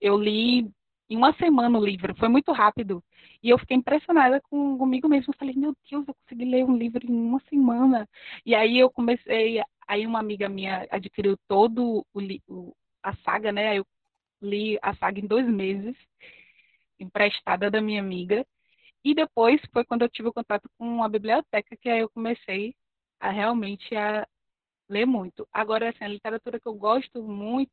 eu 0.02 0.18
li 0.18 0.70
em 1.10 1.18
uma 1.18 1.34
semana 1.34 1.78
o 1.78 1.86
livro, 1.86 2.16
foi 2.16 2.30
muito 2.30 2.52
rápido. 2.52 3.04
E 3.42 3.50
eu 3.50 3.58
fiquei 3.58 3.76
impressionada 3.76 4.40
com, 4.42 4.78
comigo 4.78 5.10
mesma. 5.10 5.34
Eu 5.34 5.38
falei, 5.38 5.56
meu 5.56 5.76
Deus, 5.90 6.08
eu 6.08 6.14
consegui 6.14 6.46
ler 6.46 6.64
um 6.64 6.78
livro 6.78 7.06
em 7.06 7.12
uma 7.12 7.42
semana. 7.50 8.08
E 8.46 8.54
aí 8.54 8.78
eu 8.78 8.90
comecei, 8.92 9.62
aí 9.88 10.06
uma 10.06 10.20
amiga 10.20 10.48
minha 10.48 10.88
adquiriu 10.92 11.36
todo 11.48 12.06
o, 12.14 12.22
o 12.48 12.76
a 13.02 13.16
saga, 13.18 13.52
né? 13.52 13.70
Aí 13.70 13.78
eu 13.78 13.86
li 14.41 14.78
a 14.82 14.95
saga 14.95 15.19
em 15.19 15.28
dois 15.28 15.47
meses, 15.47 15.95
emprestada 16.99 17.69
da 17.71 17.82
minha 17.82 18.02
amiga. 18.02 18.45
E 19.04 19.15
depois 19.15 19.62
foi 19.73 19.86
quando 19.86 20.04
eu 20.04 20.10
tive 20.10 20.30
o 20.30 20.34
contato 20.34 20.69
com 20.78 21.04
a 21.04 21.10
biblioteca 21.10 21.78
que 21.78 21.89
aí 21.89 22.02
eu 22.02 22.10
comecei 22.10 22.75
a 23.19 23.32
realmente 23.32 23.95
a 23.95 24.28
ler 24.89 25.06
muito. 25.06 25.47
Agora, 25.54 25.89
assim, 25.89 26.04
a 26.06 26.08
literatura 26.08 26.60
que 26.60 26.67
eu 26.67 26.75
gosto 26.75 27.23
muito 27.23 27.71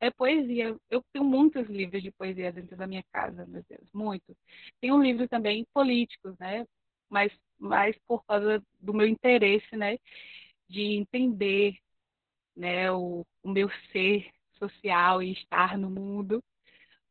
é 0.00 0.10
poesia. 0.10 0.76
Eu 0.90 1.02
tenho 1.12 1.24
muitos 1.24 1.68
livros 1.68 2.02
de 2.02 2.10
poesia 2.12 2.52
dentro 2.52 2.76
da 2.76 2.86
minha 2.86 3.04
casa, 3.12 3.46
meu 3.46 3.64
Deus, 3.68 3.88
muito. 3.92 4.36
Tem 4.80 4.92
um 4.92 5.02
livro 5.02 5.28
também 5.28 5.66
políticos, 5.74 6.36
né? 6.38 6.66
Mas 7.08 7.32
mais 7.58 7.96
por 8.06 8.24
causa 8.24 8.62
do 8.80 8.94
meu 8.94 9.06
interesse, 9.06 9.76
né? 9.76 9.98
De 10.68 10.82
entender, 10.96 11.76
né? 12.56 12.92
O, 12.92 13.26
o 13.42 13.50
meu 13.50 13.70
ser 13.92 14.30
social 14.62 15.22
e 15.22 15.32
estar 15.32 15.76
no 15.76 15.90
mundo. 15.90 16.42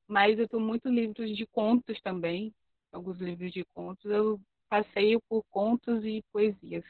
Mas 0.07 0.37
eu 0.39 0.45
estou 0.45 0.59
muito 0.59 0.89
livros 0.89 1.35
de 1.35 1.45
contos 1.47 1.99
também, 2.01 2.53
alguns 2.91 3.19
livros 3.19 3.51
de 3.51 3.63
contos. 3.73 4.05
Eu 4.09 4.39
passeio 4.69 5.19
por 5.27 5.43
contos 5.49 6.03
e 6.05 6.23
poesias. 6.31 6.85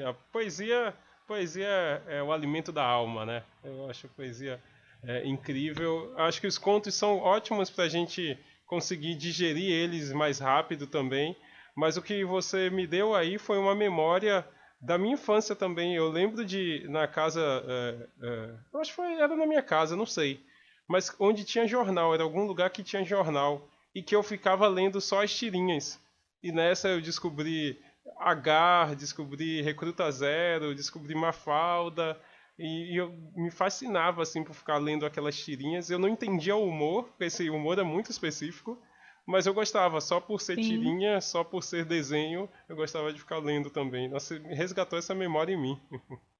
A 0.00 0.04
é, 0.04 0.12
poesia, 0.32 0.94
poesia 1.26 1.66
é 2.06 2.22
o 2.22 2.32
alimento 2.32 2.72
da 2.72 2.84
alma, 2.84 3.24
né? 3.24 3.44
Eu 3.62 3.88
acho 3.88 4.06
a 4.06 4.10
poesia 4.10 4.62
é, 5.02 5.26
incrível. 5.26 6.12
Acho 6.18 6.40
que 6.40 6.46
os 6.46 6.58
contos 6.58 6.94
são 6.94 7.18
ótimos 7.18 7.70
para 7.70 7.84
a 7.84 7.88
gente 7.88 8.38
conseguir 8.66 9.14
digerir 9.14 9.70
eles 9.70 10.12
mais 10.12 10.38
rápido 10.38 10.86
também. 10.86 11.36
Mas 11.74 11.96
o 11.96 12.02
que 12.02 12.24
você 12.24 12.68
me 12.68 12.86
deu 12.86 13.14
aí 13.14 13.38
foi 13.38 13.58
uma 13.58 13.74
memória 13.74 14.46
da 14.82 14.98
minha 14.98 15.14
infância 15.14 15.54
também. 15.54 15.94
Eu 15.94 16.10
lembro 16.10 16.44
de 16.44 16.84
na 16.88 17.06
casa, 17.06 17.40
é, 17.40 18.06
é, 18.20 18.54
eu 18.74 18.80
acho 18.80 18.90
que 18.90 18.96
foi, 18.96 19.14
era 19.14 19.36
na 19.36 19.46
minha 19.46 19.62
casa, 19.62 19.94
não 19.94 20.04
sei, 20.04 20.44
mas 20.88 21.14
onde 21.18 21.44
tinha 21.44 21.66
jornal, 21.68 22.12
era 22.12 22.24
algum 22.24 22.44
lugar 22.44 22.68
que 22.70 22.82
tinha 22.82 23.04
jornal 23.04 23.68
e 23.94 24.02
que 24.02 24.16
eu 24.16 24.22
ficava 24.22 24.66
lendo 24.66 25.00
só 25.00 25.22
as 25.22 25.32
tirinhas. 25.32 26.00
E 26.42 26.50
nessa 26.50 26.88
eu 26.88 27.00
descobri 27.00 27.80
Agar, 28.18 28.96
descobri 28.96 29.62
Recruta 29.62 30.10
Zero, 30.10 30.74
descobri 30.74 31.14
Mafalda 31.14 32.20
e, 32.58 32.92
e 32.92 32.96
eu 32.96 33.12
me 33.36 33.50
fascinava 33.50 34.22
assim 34.22 34.42
por 34.42 34.54
ficar 34.54 34.78
lendo 34.78 35.06
aquelas 35.06 35.36
tirinhas. 35.36 35.88
Eu 35.88 36.00
não 36.00 36.08
entendia 36.08 36.56
o 36.56 36.66
humor, 36.66 37.04
porque 37.04 37.24
esse 37.24 37.48
humor 37.48 37.78
é 37.78 37.84
muito 37.84 38.10
específico. 38.10 38.76
Mas 39.26 39.46
eu 39.46 39.54
gostava, 39.54 40.00
só 40.00 40.20
por 40.20 40.40
ser 40.40 40.56
Sim. 40.56 40.62
tirinha, 40.62 41.20
só 41.20 41.44
por 41.44 41.62
ser 41.62 41.84
desenho, 41.84 42.48
eu 42.68 42.76
gostava 42.76 43.12
de 43.12 43.20
ficar 43.20 43.38
lendo 43.38 43.70
também. 43.70 44.08
Nossa, 44.08 44.38
resgatou 44.48 44.98
essa 44.98 45.14
memória 45.14 45.52
em 45.52 45.60
mim. 45.60 45.80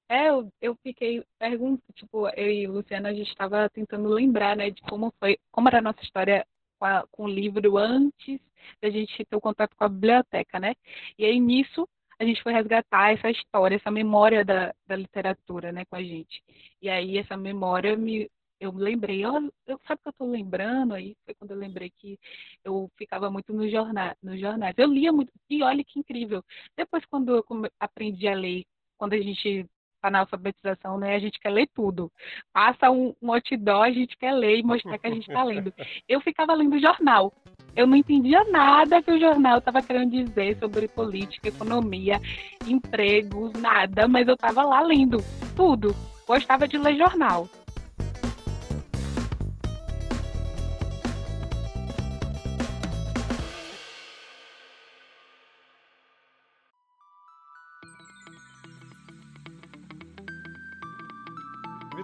É, 0.09 0.29
eu, 0.29 0.51
eu 0.61 0.75
fiquei 0.83 1.23
pergunto, 1.39 1.81
tipo, 1.93 2.27
eu 2.29 2.51
e 2.51 2.67
Luciana 2.67 3.09
a 3.09 3.13
gente 3.13 3.29
estava 3.29 3.69
tentando 3.69 4.09
lembrar, 4.09 4.55
né, 4.55 4.69
de 4.69 4.81
como 4.83 5.13
foi, 5.19 5.39
como 5.49 5.69
era 5.69 5.79
a 5.79 5.81
nossa 5.81 6.03
história 6.03 6.45
com, 6.77 6.85
a, 6.85 7.07
com 7.09 7.23
o 7.23 7.27
livro 7.27 7.77
antes 7.77 8.39
da 8.81 8.89
gente 8.89 9.25
ter 9.25 9.35
o 9.35 9.41
contato 9.41 9.75
com 9.75 9.83
a 9.83 9.89
biblioteca, 9.89 10.59
né? 10.59 10.75
E 11.17 11.25
aí 11.25 11.39
nisso 11.39 11.87
a 12.19 12.25
gente 12.25 12.43
foi 12.43 12.53
resgatar 12.53 13.13
essa 13.13 13.29
história, 13.29 13.75
essa 13.75 13.89
memória 13.89 14.45
da, 14.45 14.73
da 14.85 14.95
literatura, 14.95 15.71
né, 15.71 15.85
com 15.85 15.95
a 15.95 16.03
gente. 16.03 16.43
E 16.81 16.89
aí 16.89 17.17
essa 17.17 17.35
memória 17.35 17.97
me 17.97 18.29
eu 18.59 18.71
lembrei, 18.71 19.25
ó, 19.25 19.41
eu, 19.67 19.79
sabe 19.87 20.01
que 20.01 20.07
eu 20.07 20.11
estou 20.11 20.29
lembrando 20.29 20.93
aí? 20.93 21.15
Foi 21.25 21.33
quando 21.33 21.51
eu 21.51 21.57
lembrei 21.57 21.91
que 21.97 22.19
eu 22.63 22.89
ficava 22.97 23.29
muito 23.29 23.53
no 23.53 23.69
jornal, 23.69 24.15
nos 24.21 24.39
jornais. 24.39 24.73
Eu 24.77 24.87
lia 24.87 25.11
muito, 25.11 25.31
e 25.49 25.63
olha 25.63 25.83
que 25.83 25.99
incrível. 25.99 26.43
Depois, 26.77 27.05
quando 27.05 27.35
eu 27.35 27.45
aprendi 27.79 28.27
a 28.27 28.35
ler, 28.35 28.63
quando 28.97 29.13
a 29.13 29.19
gente 29.19 29.67
está 30.03 30.11
na 30.11 30.19
alfabetização, 30.19 30.97
né, 30.97 31.15
a 31.15 31.19
gente 31.19 31.39
quer 31.39 31.49
ler 31.49 31.67
tudo. 31.73 32.11
Passa 32.51 32.91
um, 32.91 33.15
um 33.21 33.33
outdoor, 33.33 33.83
a 33.83 33.91
gente 33.91 34.17
quer 34.17 34.33
ler 34.33 34.59
e 34.59 34.63
mostrar 34.63 34.97
que 34.97 35.07
a 35.07 35.09
gente 35.09 35.27
está 35.29 35.43
lendo. 35.43 35.73
Eu 36.09 36.19
ficava 36.19 36.53
lendo 36.53 36.79
jornal. 36.79 37.33
Eu 37.75 37.87
não 37.87 37.95
entendia 37.95 38.43
nada 38.43 39.01
que 39.01 39.11
o 39.11 39.19
jornal 39.19 39.59
estava 39.59 39.81
querendo 39.81 40.11
dizer 40.11 40.57
sobre 40.59 40.87
política, 40.89 41.47
economia, 41.47 42.19
empregos, 42.67 43.53
nada, 43.53 44.07
mas 44.07 44.27
eu 44.27 44.35
estava 44.35 44.63
lá 44.63 44.81
lendo 44.81 45.17
tudo. 45.55 45.95
Gostava 46.27 46.67
de 46.67 46.77
ler 46.77 46.97
jornal. 46.97 47.47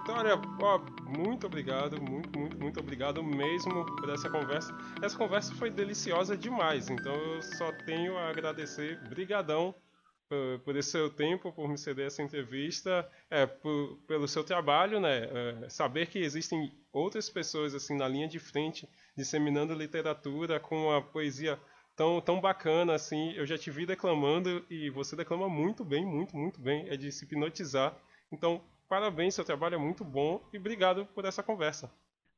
Vitória, 0.00 0.40
ó, 0.62 0.80
muito 1.06 1.46
obrigado, 1.46 2.00
muito, 2.00 2.38
muito, 2.38 2.58
muito 2.58 2.80
obrigado 2.80 3.22
mesmo 3.22 3.84
por 3.96 4.08
essa 4.08 4.30
conversa. 4.30 4.74
Essa 5.02 5.16
conversa 5.16 5.54
foi 5.54 5.70
deliciosa 5.70 6.34
demais, 6.34 6.88
então 6.88 7.14
eu 7.14 7.42
só 7.42 7.70
tenho 7.84 8.16
a 8.16 8.30
agradecer, 8.30 8.98
brigadão 9.10 9.74
por, 10.26 10.58
por 10.60 10.74
esse 10.74 10.92
seu 10.92 11.10
tempo, 11.10 11.52
por 11.52 11.68
me 11.68 11.76
ceder 11.76 12.06
essa 12.06 12.22
entrevista, 12.22 13.06
é, 13.28 13.44
por, 13.44 13.98
pelo 14.08 14.26
seu 14.26 14.42
trabalho, 14.42 15.00
né? 15.00 15.28
É, 15.64 15.68
saber 15.68 16.06
que 16.06 16.18
existem 16.18 16.72
outras 16.90 17.28
pessoas 17.28 17.74
assim 17.74 17.94
na 17.94 18.08
linha 18.08 18.26
de 18.26 18.38
frente 18.38 18.88
disseminando 19.14 19.74
literatura 19.74 20.58
com 20.58 20.90
a 20.90 21.02
poesia 21.02 21.60
tão, 21.94 22.22
tão 22.22 22.40
bacana 22.40 22.94
assim. 22.94 23.32
Eu 23.32 23.44
já 23.44 23.58
te 23.58 23.70
vi 23.70 23.84
declamando 23.84 24.64
e 24.70 24.88
você 24.88 25.14
declama 25.14 25.46
muito 25.46 25.84
bem, 25.84 26.06
muito, 26.06 26.34
muito 26.34 26.58
bem. 26.58 26.88
É 26.88 26.96
de 26.96 27.12
se 27.12 27.26
hipnotizar. 27.26 27.94
Então, 28.32 28.62
Parabéns, 28.90 29.36
seu 29.36 29.44
trabalho 29.44 29.76
é 29.76 29.78
muito 29.78 30.04
bom 30.04 30.42
e 30.52 30.58
obrigado 30.58 31.06
por 31.14 31.24
essa 31.24 31.44
conversa. 31.44 31.88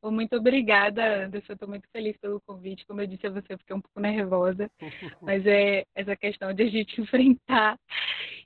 Muito 0.04 0.36
obrigada, 0.36 1.24
Anderson. 1.24 1.54
Estou 1.54 1.66
muito 1.66 1.88
feliz 1.90 2.14
pelo 2.18 2.42
convite. 2.42 2.84
Como 2.84 3.00
eu 3.00 3.06
disse 3.06 3.26
a 3.26 3.30
você, 3.30 3.54
eu 3.54 3.58
fiquei 3.58 3.74
um 3.74 3.80
pouco 3.80 3.98
nervosa, 3.98 4.70
mas 5.22 5.46
é 5.46 5.86
essa 5.94 6.14
questão 6.14 6.52
de 6.52 6.62
a 6.62 6.68
gente 6.68 7.00
enfrentar. 7.00 7.80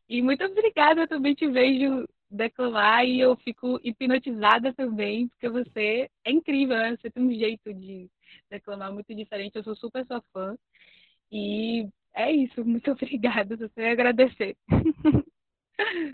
E 0.09 0.23
muito 0.23 0.45
obrigada, 0.45 1.01
eu 1.01 1.09
também 1.09 1.35
te 1.35 1.49
vejo 1.49 2.07
declamar 2.31 3.05
e 3.05 3.19
eu 3.19 3.35
fico 3.39 3.81
hipnotizada 3.83 4.73
também, 4.73 5.27
porque 5.27 5.49
você 5.49 6.09
é 6.25 6.31
incrível, 6.31 6.77
né? 6.77 6.97
você 6.97 7.11
tem 7.11 7.25
um 7.25 7.35
jeito 7.35 7.75
de 7.75 8.09
declamar 8.49 8.93
muito 8.93 9.13
diferente. 9.17 9.57
Eu 9.57 9.65
sou 9.65 9.75
super 9.75 10.07
sua 10.07 10.23
fã. 10.33 10.57
E 11.33 11.89
é 12.15 12.31
isso, 12.31 12.65
muito 12.65 12.89
obrigada. 12.93 13.57
Você 13.57 13.81
agradecer. 13.81 14.57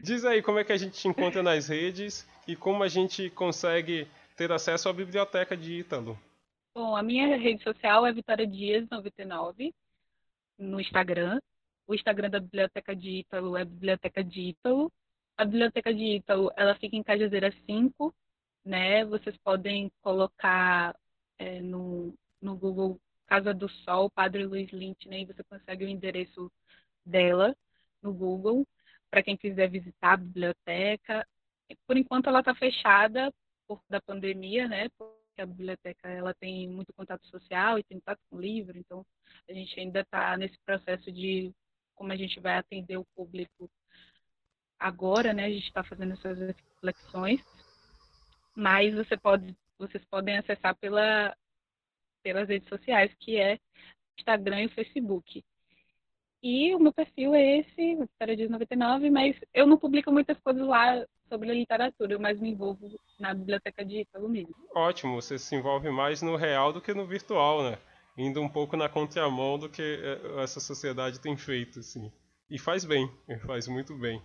Diz 0.03 0.25
aí 0.25 0.43
como 0.43 0.59
é 0.59 0.65
que 0.65 0.73
a 0.73 0.77
gente 0.77 0.99
te 0.99 1.09
encontra 1.09 1.43
nas 1.43 1.69
redes 1.69 2.29
e 2.47 2.57
como 2.57 2.83
a 2.83 2.89
gente 2.89 3.31
consegue 3.31 4.09
ter 4.37 4.51
acesso 4.51 4.89
à 4.89 4.93
biblioteca 4.93 5.57
de 5.57 5.81
Ítalo. 5.81 6.19
Bom, 6.75 6.97
a 6.97 7.03
minha 7.03 7.37
rede 7.37 7.63
social 7.63 8.07
é 8.07 8.13
Vitória 8.13 8.47
Dias 8.47 8.89
99 8.91 9.75
no 10.59 10.81
Instagram. 10.81 11.41
O 11.87 11.95
Instagram 11.95 12.31
da 12.31 12.41
Biblioteca 12.41 12.97
de 12.97 13.11
Ítalo 13.19 13.57
é 13.57 13.65
Biblioteca 13.65 14.25
de 14.25 14.41
Ítalo. 14.41 14.91
A 15.37 15.45
Biblioteca 15.45 15.93
de 15.93 16.17
Ítalo, 16.17 16.51
ela 16.57 16.75
fica 16.77 16.97
em 16.97 17.03
Cajazeira 17.03 17.53
5, 17.67 18.15
né? 18.65 19.05
Vocês 19.05 19.37
podem 19.39 19.91
colocar 20.01 20.97
é, 21.39 21.61
no, 21.61 22.15
no 22.41 22.57
Google 22.57 22.99
Casa 23.27 23.53
do 23.53 23.69
Sol, 23.69 24.11
Padre 24.11 24.45
Luiz 24.45 24.71
Lynch, 24.71 25.09
né? 25.09 25.21
E 25.21 25.27
você 25.27 25.43
consegue 25.45 25.85
o 25.85 25.89
endereço 25.89 26.51
dela 27.05 27.55
no 28.03 28.13
Google 28.13 28.67
para 29.13 29.23
quem 29.23 29.37
quiser 29.37 29.69
visitar 29.69 30.15
a 30.15 30.17
biblioteca. 30.17 31.29
Por 31.87 31.99
enquanto 31.99 32.29
ela 32.29 32.41
está 32.41 32.55
fechada 32.55 33.31
por 33.69 33.79
da 33.89 34.01
pandemia, 34.01 34.67
né? 34.67 34.89
Porque 34.97 35.43
a 35.43 35.45
biblioteca 35.45 36.09
ela 36.09 36.33
tem 36.33 36.67
muito 36.67 36.95
contato 36.95 37.27
social 37.27 37.79
e 37.79 37.85
tem 37.85 37.99
contato 37.99 38.21
com 38.31 38.41
livro, 38.41 38.77
então 38.79 39.05
a 39.49 39.53
gente 39.53 39.79
ainda 39.79 40.01
está 40.01 40.35
nesse 40.39 40.59
processo 40.65 41.13
de 41.13 41.55
como 41.95 42.11
a 42.11 42.17
gente 42.17 42.41
vai 42.41 42.57
atender 42.57 42.97
o 42.97 43.05
público 43.15 43.71
agora, 44.79 45.35
né? 45.35 45.45
A 45.45 45.51
gente 45.51 45.67
está 45.67 45.85
fazendo 45.85 46.15
essas 46.15 46.39
reflexões, 46.39 47.41
mas 48.57 48.95
você 48.95 49.17
pode, 49.17 49.55
vocês 49.79 50.03
podem 50.07 50.39
acessar 50.39 50.75
pela, 50.77 51.37
pelas 52.23 52.49
redes 52.49 52.69
sociais, 52.69 53.15
que 53.21 53.39
é 53.39 53.59
Instagram 54.19 54.65
e 54.65 54.69
Facebook. 54.71 55.45
E 56.43 56.75
o 56.75 56.81
meu 56.81 56.93
perfil 56.93 57.35
é 57.35 57.59
esse, 57.59 57.95
Vitória 57.95 58.37
Dias 58.37 58.51
99, 58.51 59.11
mas 59.11 59.37
eu 59.55 59.67
não 59.67 59.79
publico 59.79 60.11
muitas 60.11 60.39
coisas 60.41 60.67
lá 60.67 61.05
sobre 61.29 61.51
a 61.51 61.55
literatura, 61.55 62.13
eu 62.13 62.21
mais 62.21 62.39
me 62.41 62.51
envolvo 62.51 62.91
na 63.19 63.33
biblioteca 63.33 63.85
digital 63.85 64.29
mesmo. 64.29 64.55
Ótimo, 64.75 65.15
você 65.15 65.39
se 65.39 65.55
envolve 65.55 65.89
mais 65.91 66.21
no 66.21 66.37
real 66.37 66.73
do 66.73 66.81
que 66.81 66.93
no 66.93 67.07
virtual, 67.07 67.63
né? 67.63 67.79
Indo 68.19 68.43
um 68.43 68.49
pouco 68.49 68.77
na 68.77 68.89
contramão 68.89 69.59
do 69.59 69.69
que 69.69 69.83
eh, 69.83 70.43
essa 70.43 70.61
sociedade 70.61 71.21
tem 71.21 71.37
feito, 71.37 71.79
assim. 71.79 72.13
E 72.51 72.59
faz 72.59 72.85
bem, 72.85 73.11
faz 73.47 73.67
muito 73.67 73.97
bem. 73.97 74.21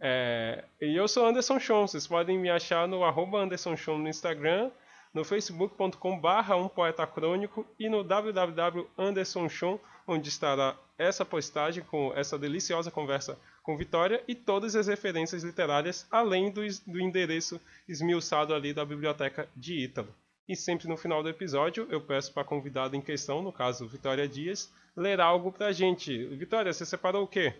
É... 0.00 0.64
E 0.80 0.94
eu 0.94 1.08
sou 1.08 1.26
Anderson 1.26 1.58
Chon, 1.58 1.86
vocês 1.88 2.06
podem 2.06 2.38
me 2.38 2.50
achar 2.50 2.86
no 2.86 3.02
arroba 3.02 3.38
Anderson 3.38 3.74
Chon 3.74 3.98
no 3.98 4.08
Instagram, 4.08 4.70
no 5.14 5.24
facebook.com 5.24 6.20
um 6.56 6.68
poeta 6.68 7.06
crônico 7.06 7.64
e 7.78 7.88
no 7.88 8.02
www.andersonchon, 8.02 9.78
onde 10.06 10.28
estará 10.28 10.76
essa 10.98 11.24
postagem 11.24 11.84
com 11.84 12.12
essa 12.14 12.38
deliciosa 12.38 12.90
conversa 12.90 13.38
com 13.62 13.76
Vitória 13.76 14.22
e 14.28 14.34
todas 14.34 14.76
as 14.76 14.88
referências 14.88 15.42
literárias, 15.42 16.06
além 16.10 16.50
do, 16.50 16.60
do 16.86 17.00
endereço 17.00 17.60
esmiuçado 17.88 18.52
ali 18.52 18.74
da 18.74 18.84
biblioteca 18.84 19.48
de 19.56 19.84
Ítalo. 19.84 20.14
E 20.46 20.54
sempre 20.54 20.86
no 20.86 20.96
final 20.96 21.22
do 21.22 21.28
episódio 21.30 21.86
eu 21.90 22.00
peço 22.00 22.32
para 22.32 22.42
a 22.42 22.46
convidada 22.46 22.96
em 22.96 23.00
questão, 23.00 23.40
no 23.40 23.52
caso 23.52 23.88
Vitória 23.88 24.28
Dias, 24.28 24.70
ler 24.94 25.20
algo 25.20 25.50
para 25.50 25.68
a 25.68 25.72
gente. 25.72 26.26
Vitória, 26.36 26.72
você 26.72 26.84
separou 26.84 27.24
o 27.24 27.28
quê? 27.28 27.54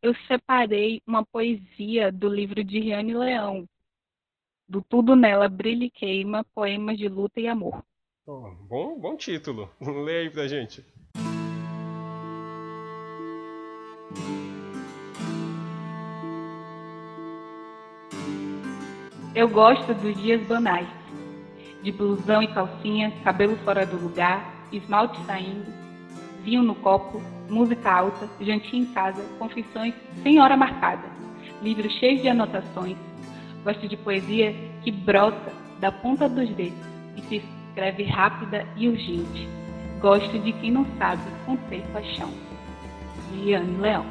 Eu 0.00 0.14
separei 0.28 1.02
uma 1.06 1.24
poesia 1.24 2.12
do 2.12 2.28
livro 2.28 2.62
de 2.62 2.78
Riane 2.78 3.14
Leão, 3.14 3.66
do 4.68 4.82
Tudo 4.82 5.14
Nela 5.14 5.48
Brilha 5.48 5.84
e 5.84 5.90
Queima, 5.90 6.44
Poemas 6.54 6.98
de 6.98 7.08
Luta 7.08 7.40
e 7.40 7.46
Amor. 7.46 7.82
Oh, 8.26 8.50
bom, 8.68 8.98
bom 8.98 9.16
título. 9.16 9.70
Lê 9.80 10.20
aí 10.20 10.30
pra 10.30 10.48
gente. 10.48 10.84
Eu 19.34 19.48
gosto 19.48 19.92
dos 19.92 20.16
dias 20.16 20.42
banais, 20.46 20.88
de 21.82 21.92
blusão 21.92 22.42
e 22.42 22.48
calcinha, 22.48 23.12
cabelo 23.22 23.54
fora 23.58 23.84
do 23.84 23.96
lugar, 23.96 24.66
esmalte 24.72 25.22
saindo, 25.26 25.70
vinho 26.42 26.62
no 26.62 26.74
copo, 26.74 27.20
música 27.50 27.92
alta, 27.92 28.30
jantinha 28.40 28.82
em 28.82 28.86
casa, 28.94 29.22
confissões 29.38 29.94
sem 30.22 30.40
hora 30.40 30.56
marcada, 30.56 31.06
livros 31.62 31.92
cheios 31.98 32.22
de 32.22 32.28
anotações. 32.30 32.96
Gosto 33.66 33.88
de 33.88 33.96
poesia 33.96 34.54
que 34.84 34.92
brota 34.92 35.52
da 35.80 35.90
ponta 35.90 36.28
dos 36.28 36.48
dedos 36.50 36.78
e 37.16 37.22
se 37.22 37.42
escreve 37.68 38.04
rápida 38.04 38.64
e 38.76 38.88
urgente. 38.88 39.48
Gosto 40.00 40.38
de 40.38 40.52
quem 40.52 40.70
não 40.70 40.86
sabe 40.98 41.20
conter 41.44 41.82
paixão. 41.92 42.32
Liane 43.32 43.76
Leão 43.78 44.06